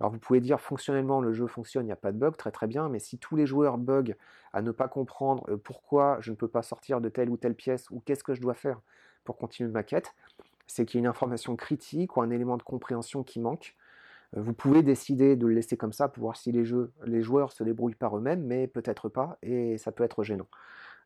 Alors 0.00 0.12
vous 0.12 0.18
pouvez 0.18 0.40
dire 0.40 0.60
fonctionnellement 0.60 1.20
le 1.20 1.32
jeu 1.32 1.46
fonctionne, 1.46 1.84
il 1.84 1.86
n'y 1.86 1.92
a 1.92 1.96
pas 1.96 2.12
de 2.12 2.18
bug, 2.18 2.36
très 2.36 2.50
très 2.50 2.66
bien, 2.66 2.88
mais 2.88 2.98
si 2.98 3.18
tous 3.18 3.36
les 3.36 3.46
joueurs 3.46 3.78
bug 3.78 4.16
à 4.52 4.62
ne 4.62 4.70
pas 4.70 4.88
comprendre 4.88 5.44
euh, 5.48 5.56
pourquoi 5.56 6.18
je 6.20 6.30
ne 6.30 6.36
peux 6.36 6.48
pas 6.48 6.62
sortir 6.62 7.00
de 7.00 7.08
telle 7.08 7.30
ou 7.30 7.36
telle 7.36 7.54
pièce 7.54 7.90
ou 7.90 8.00
qu'est-ce 8.00 8.24
que 8.24 8.34
je 8.34 8.40
dois 8.40 8.54
faire 8.54 8.80
pour 9.24 9.36
continuer 9.36 9.70
ma 9.70 9.82
quête, 9.82 10.14
c'est 10.66 10.86
qu'il 10.86 10.98
y 10.98 11.00
a 11.00 11.02
une 11.02 11.08
information 11.08 11.56
critique 11.56 12.16
ou 12.16 12.22
un 12.22 12.30
élément 12.30 12.56
de 12.56 12.62
compréhension 12.62 13.22
qui 13.24 13.40
manque. 13.40 13.74
Euh, 14.36 14.42
vous 14.42 14.52
pouvez 14.52 14.82
décider 14.82 15.36
de 15.36 15.46
le 15.46 15.54
laisser 15.54 15.76
comme 15.76 15.92
ça 15.92 16.08
pour 16.08 16.22
voir 16.22 16.36
si 16.36 16.52
les, 16.52 16.64
joueurs 16.64 17.52
se 17.52 17.64
débrouillent 17.64 17.94
par 17.94 18.16
eux-mêmes, 18.16 18.44
mais 18.44 18.66
peut-être 18.66 19.08
pas, 19.08 19.38
et 19.42 19.78
ça 19.78 19.92
peut 19.92 20.04
être 20.04 20.22
gênant. 20.22 20.46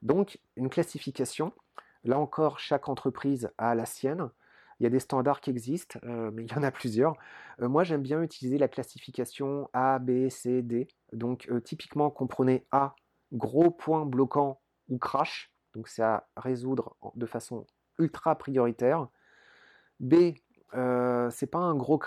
Donc 0.02 0.38
une 0.56 0.68
classification, 0.68 1.52
là 2.04 2.18
encore 2.18 2.58
chaque 2.58 2.88
entreprise 2.88 3.50
a 3.58 3.74
la 3.74 3.86
sienne, 3.86 4.30
il 4.82 4.86
y 4.86 4.88
a 4.88 4.90
des 4.90 4.98
standards 4.98 5.40
qui 5.40 5.50
existent, 5.50 6.00
euh, 6.02 6.32
mais 6.32 6.42
il 6.44 6.50
y 6.50 6.54
en 6.56 6.62
a 6.64 6.72
plusieurs. 6.72 7.14
Euh, 7.60 7.68
moi, 7.68 7.84
j'aime 7.84 8.02
bien 8.02 8.20
utiliser 8.20 8.58
la 8.58 8.66
classification 8.66 9.70
A, 9.72 10.00
B, 10.00 10.28
C, 10.28 10.60
D. 10.60 10.88
Donc, 11.12 11.46
euh, 11.52 11.60
typiquement, 11.60 12.10
comprenez 12.10 12.66
A, 12.72 12.96
gros 13.32 13.70
point 13.70 14.04
bloquant 14.04 14.60
ou 14.88 14.98
crash. 14.98 15.52
Donc, 15.76 15.86
c'est 15.86 16.02
à 16.02 16.26
résoudre 16.36 16.96
de 17.14 17.26
façon 17.26 17.64
ultra 18.00 18.34
prioritaire. 18.34 19.06
B, 20.00 20.34
c'est 20.72 21.46
pas 21.46 21.58
un 21.58 21.76
gros 21.76 22.00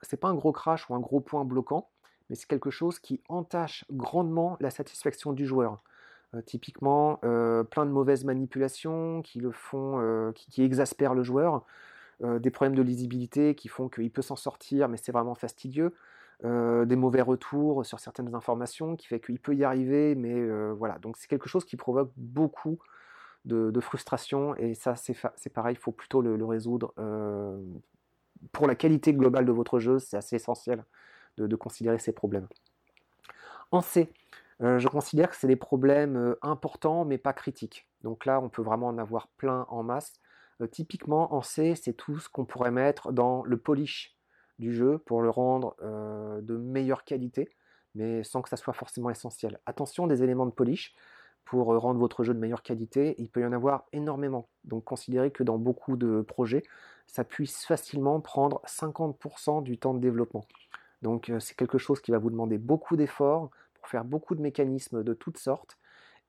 c'est 0.00 0.16
pas 0.16 0.28
un 0.28 0.34
gros 0.34 0.52
crash 0.52 0.88
ou 0.88 0.94
un 0.94 1.00
gros 1.00 1.20
point 1.20 1.44
bloquant, 1.44 1.90
mais 2.30 2.36
c'est 2.36 2.46
quelque 2.46 2.70
chose 2.70 2.98
qui 2.98 3.20
entache 3.28 3.84
grandement 3.90 4.56
la 4.60 4.70
satisfaction 4.70 5.34
du 5.34 5.44
joueur. 5.44 5.82
typiquement, 6.46 7.16
plein 7.16 7.84
de 7.84 7.90
mauvaises 7.90 8.24
manipulations 8.24 9.20
qui 9.20 9.38
le 9.40 9.50
font, 9.50 10.32
qui, 10.34 10.62
exaspèrent 10.62 11.14
le 11.14 11.24
joueur. 11.24 11.66
Euh, 12.22 12.38
des 12.38 12.50
problèmes 12.50 12.76
de 12.76 12.82
lisibilité 12.82 13.54
qui 13.54 13.68
font 13.68 13.88
qu'il 13.88 14.10
peut 14.10 14.22
s'en 14.22 14.36
sortir, 14.36 14.88
mais 14.88 14.96
c'est 14.96 15.12
vraiment 15.12 15.34
fastidieux. 15.34 15.94
Euh, 16.44 16.84
des 16.84 16.96
mauvais 16.96 17.22
retours 17.22 17.86
sur 17.86 18.00
certaines 18.00 18.34
informations 18.34 18.96
qui 18.96 19.06
fait 19.06 19.20
qu'il 19.20 19.38
peut 19.38 19.54
y 19.54 19.64
arriver, 19.64 20.14
mais 20.14 20.34
euh, 20.34 20.72
voilà. 20.72 20.98
Donc 20.98 21.16
c'est 21.16 21.28
quelque 21.28 21.48
chose 21.48 21.64
qui 21.64 21.76
provoque 21.76 22.10
beaucoup 22.16 22.78
de, 23.44 23.80
frustration 23.80 24.54
et 24.56 24.74
ça 24.74 24.94
c'est 24.94 25.50
pareil, 25.52 25.74
il 25.74 25.78
faut 25.78 25.90
plutôt 25.90 26.20
le, 26.22 26.44
résoudre. 26.44 26.94
pour 28.52 28.66
la 28.68 28.74
qualité 28.76 29.12
globale 29.12 29.46
de 29.46 29.52
votre 29.52 29.80
jeu, 29.80 29.98
c'est 29.98 30.16
assez 30.16 30.36
essentiel 30.36 30.84
de, 31.38 31.48
de, 31.48 31.56
considérer 31.56 31.98
ces 31.98 32.12
problèmes. 32.12 32.46
En 33.72 33.80
C, 33.80 34.12
je 34.60 34.86
considère 34.86 35.30
que 35.30 35.36
c'est 35.36 35.48
des 35.48 35.56
problèmes 35.56 36.36
importants 36.40 37.04
mais 37.04 37.18
pas 37.18 37.32
critiques. 37.32 37.88
Donc 38.02 38.26
là, 38.26 38.40
on 38.40 38.48
peut 38.48 38.62
vraiment 38.62 38.86
en 38.88 38.98
avoir 38.98 39.26
plein 39.26 39.66
en 39.70 39.82
masse. 39.82 40.21
Euh, 40.62 40.66
typiquement, 40.66 41.34
en 41.34 41.42
C, 41.42 41.74
c'est 41.74 41.92
tout 41.92 42.18
ce 42.18 42.28
qu'on 42.28 42.44
pourrait 42.44 42.70
mettre 42.70 43.12
dans 43.12 43.42
le 43.44 43.56
polish 43.56 44.16
du 44.58 44.72
jeu 44.72 44.98
pour 44.98 45.22
le 45.22 45.30
rendre 45.30 45.76
euh, 45.82 46.40
de 46.40 46.56
meilleure 46.56 47.04
qualité, 47.04 47.48
mais 47.94 48.22
sans 48.22 48.42
que 48.42 48.48
ça 48.48 48.56
soit 48.56 48.72
forcément 48.72 49.10
essentiel. 49.10 49.60
Attention 49.66 50.06
des 50.06 50.22
éléments 50.22 50.46
de 50.46 50.52
polish 50.52 50.94
pour 51.44 51.72
euh, 51.72 51.78
rendre 51.78 51.98
votre 51.98 52.22
jeu 52.22 52.34
de 52.34 52.38
meilleure 52.38 52.62
qualité, 52.62 53.14
il 53.18 53.28
peut 53.28 53.40
y 53.40 53.44
en 53.44 53.52
avoir 53.52 53.86
énormément. 53.92 54.48
Donc 54.64 54.84
considérez 54.84 55.30
que 55.32 55.42
dans 55.42 55.58
beaucoup 55.58 55.96
de 55.96 56.22
projets, 56.22 56.62
ça 57.06 57.24
puisse 57.24 57.64
facilement 57.64 58.20
prendre 58.20 58.62
50% 58.66 59.62
du 59.62 59.78
temps 59.78 59.94
de 59.94 60.00
développement. 60.00 60.46
Donc 61.02 61.32
c'est 61.40 61.56
quelque 61.56 61.78
chose 61.78 62.00
qui 62.00 62.12
va 62.12 62.18
vous 62.18 62.30
demander 62.30 62.58
beaucoup 62.58 62.96
d'efforts 62.96 63.50
pour 63.74 63.88
faire 63.88 64.04
beaucoup 64.04 64.36
de 64.36 64.40
mécanismes 64.40 65.02
de 65.02 65.12
toutes 65.12 65.38
sortes 65.38 65.78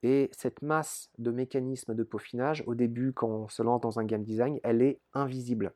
et 0.04 0.30
cette 0.34 0.62
masse 0.62 1.10
de 1.18 1.32
mécanismes 1.32 1.96
de 1.96 2.04
peaufinage, 2.04 2.64
au 2.68 2.76
début, 2.76 3.14
quand 3.14 3.28
on 3.30 3.48
se 3.48 3.64
lance 3.64 3.82
dans 3.82 4.00
un 4.00 4.06
game 4.06 4.24
design, 4.24 4.60
elle 4.64 4.82
est 4.82 5.00
invisible. 5.14 5.74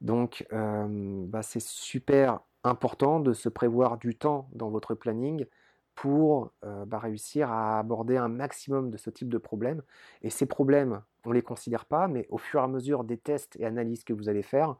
Donc, 0.00 0.46
euh, 0.52 1.24
bah, 1.26 1.42
c'est 1.42 1.60
super 1.62 2.40
important 2.64 3.20
de 3.20 3.34
se 3.34 3.48
prévoir 3.50 3.98
du 3.98 4.16
temps 4.16 4.48
dans 4.54 4.70
votre 4.70 4.94
planning 4.94 5.46
pour 5.94 6.52
bah, 6.62 6.98
réussir 6.98 7.52
à 7.52 7.78
aborder 7.78 8.16
un 8.16 8.28
maximum 8.28 8.90
de 8.90 8.96
ce 8.96 9.10
type 9.10 9.28
de 9.28 9.36
problèmes. 9.36 9.82
Et 10.22 10.30
ces 10.30 10.46
problèmes, 10.46 11.02
on 11.26 11.30
ne 11.30 11.34
les 11.34 11.42
considère 11.42 11.84
pas, 11.84 12.08
mais 12.08 12.26
au 12.30 12.38
fur 12.38 12.60
et 12.60 12.62
à 12.64 12.66
mesure 12.66 13.04
des 13.04 13.18
tests 13.18 13.56
et 13.60 13.66
analyses 13.66 14.02
que 14.02 14.14
vous 14.14 14.30
allez 14.30 14.42
faire, 14.42 14.76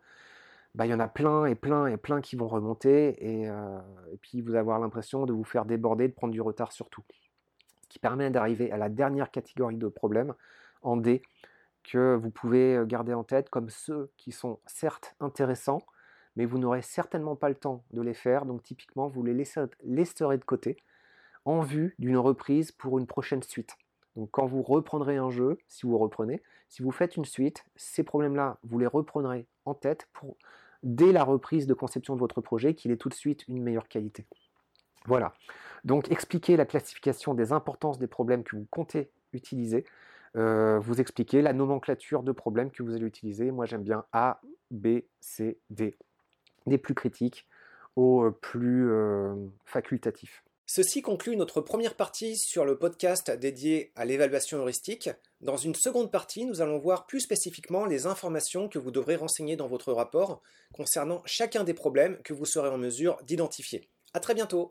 bah, 0.74 0.86
il 0.86 0.90
y 0.90 0.94
en 0.94 1.00
a 1.00 1.08
plein 1.08 1.44
et 1.44 1.54
plein 1.54 1.86
et 1.86 1.98
plein 1.98 2.22
qui 2.22 2.34
vont 2.36 2.48
remonter 2.48 3.10
et, 3.22 3.42
et 3.44 4.16
puis 4.22 4.40
vous 4.40 4.54
avoir 4.54 4.78
l'impression 4.80 5.26
de 5.26 5.34
vous 5.34 5.44
faire 5.44 5.66
déborder, 5.66 6.08
de 6.08 6.14
prendre 6.14 6.32
du 6.32 6.40
retard 6.40 6.72
sur 6.72 6.88
tout. 6.88 7.04
Qui 7.92 7.98
permet 7.98 8.30
d'arriver 8.30 8.72
à 8.72 8.78
la 8.78 8.88
dernière 8.88 9.30
catégorie 9.30 9.76
de 9.76 9.86
problèmes 9.86 10.32
en 10.80 10.96
D 10.96 11.20
que 11.82 12.14
vous 12.16 12.30
pouvez 12.30 12.80
garder 12.86 13.12
en 13.12 13.22
tête 13.22 13.50
comme 13.50 13.68
ceux 13.68 14.10
qui 14.16 14.32
sont 14.32 14.60
certes 14.64 15.14
intéressants, 15.20 15.82
mais 16.34 16.46
vous 16.46 16.56
n'aurez 16.56 16.80
certainement 16.80 17.36
pas 17.36 17.50
le 17.50 17.54
temps 17.54 17.84
de 17.90 18.00
les 18.00 18.14
faire, 18.14 18.46
donc 18.46 18.62
typiquement 18.62 19.08
vous 19.08 19.22
les 19.22 19.34
laisserez 19.34 20.38
de 20.38 20.44
côté 20.46 20.78
en 21.44 21.60
vue 21.60 21.94
d'une 21.98 22.16
reprise 22.16 22.72
pour 22.72 22.98
une 22.98 23.06
prochaine 23.06 23.42
suite. 23.42 23.76
Donc 24.16 24.30
quand 24.30 24.46
vous 24.46 24.62
reprendrez 24.62 25.18
un 25.18 25.28
jeu, 25.28 25.58
si 25.68 25.84
vous 25.84 25.98
reprenez, 25.98 26.42
si 26.70 26.82
vous 26.82 26.92
faites 26.92 27.18
une 27.18 27.26
suite, 27.26 27.62
ces 27.76 28.04
problèmes-là, 28.04 28.56
vous 28.62 28.78
les 28.78 28.86
reprendrez 28.86 29.46
en 29.66 29.74
tête 29.74 30.08
pour 30.14 30.38
dès 30.82 31.12
la 31.12 31.24
reprise 31.24 31.66
de 31.66 31.74
conception 31.74 32.14
de 32.14 32.20
votre 32.20 32.40
projet 32.40 32.74
qu'il 32.74 32.90
ait 32.90 32.96
tout 32.96 33.10
de 33.10 33.14
suite 33.14 33.46
une 33.48 33.62
meilleure 33.62 33.88
qualité. 33.88 34.24
Voilà. 35.06 35.34
Donc 35.84 36.10
expliquer 36.10 36.56
la 36.56 36.64
classification 36.64 37.34
des 37.34 37.52
importances 37.52 37.98
des 37.98 38.06
problèmes 38.06 38.44
que 38.44 38.56
vous 38.56 38.66
comptez 38.70 39.10
utiliser, 39.32 39.84
euh, 40.36 40.78
vous 40.78 41.00
expliquer 41.00 41.42
la 41.42 41.52
nomenclature 41.52 42.22
de 42.22 42.32
problèmes 42.32 42.70
que 42.70 42.82
vous 42.82 42.94
allez 42.94 43.06
utiliser. 43.06 43.50
Moi 43.50 43.66
j'aime 43.66 43.82
bien 43.82 44.04
A, 44.12 44.40
B, 44.70 45.00
C, 45.20 45.58
D. 45.70 45.96
Des 46.66 46.78
plus 46.78 46.94
critiques 46.94 47.46
aux 47.96 48.30
plus 48.30 48.90
euh, 48.90 49.34
facultatifs. 49.64 50.44
Ceci 50.66 51.02
conclut 51.02 51.36
notre 51.36 51.60
première 51.60 51.96
partie 51.96 52.36
sur 52.36 52.64
le 52.64 52.78
podcast 52.78 53.30
dédié 53.30 53.92
à 53.94 54.06
l'évaluation 54.06 54.58
heuristique. 54.58 55.10
Dans 55.40 55.56
une 55.56 55.74
seconde 55.74 56.10
partie, 56.10 56.46
nous 56.46 56.62
allons 56.62 56.78
voir 56.78 57.04
plus 57.06 57.20
spécifiquement 57.20 57.84
les 57.84 58.06
informations 58.06 58.68
que 58.68 58.78
vous 58.78 58.92
devrez 58.92 59.16
renseigner 59.16 59.56
dans 59.56 59.66
votre 59.66 59.92
rapport 59.92 60.40
concernant 60.72 61.20
chacun 61.26 61.64
des 61.64 61.74
problèmes 61.74 62.16
que 62.22 62.32
vous 62.32 62.46
serez 62.46 62.68
en 62.68 62.78
mesure 62.78 63.18
d'identifier. 63.24 63.90
A 64.14 64.20
très 64.20 64.34
bientôt 64.34 64.70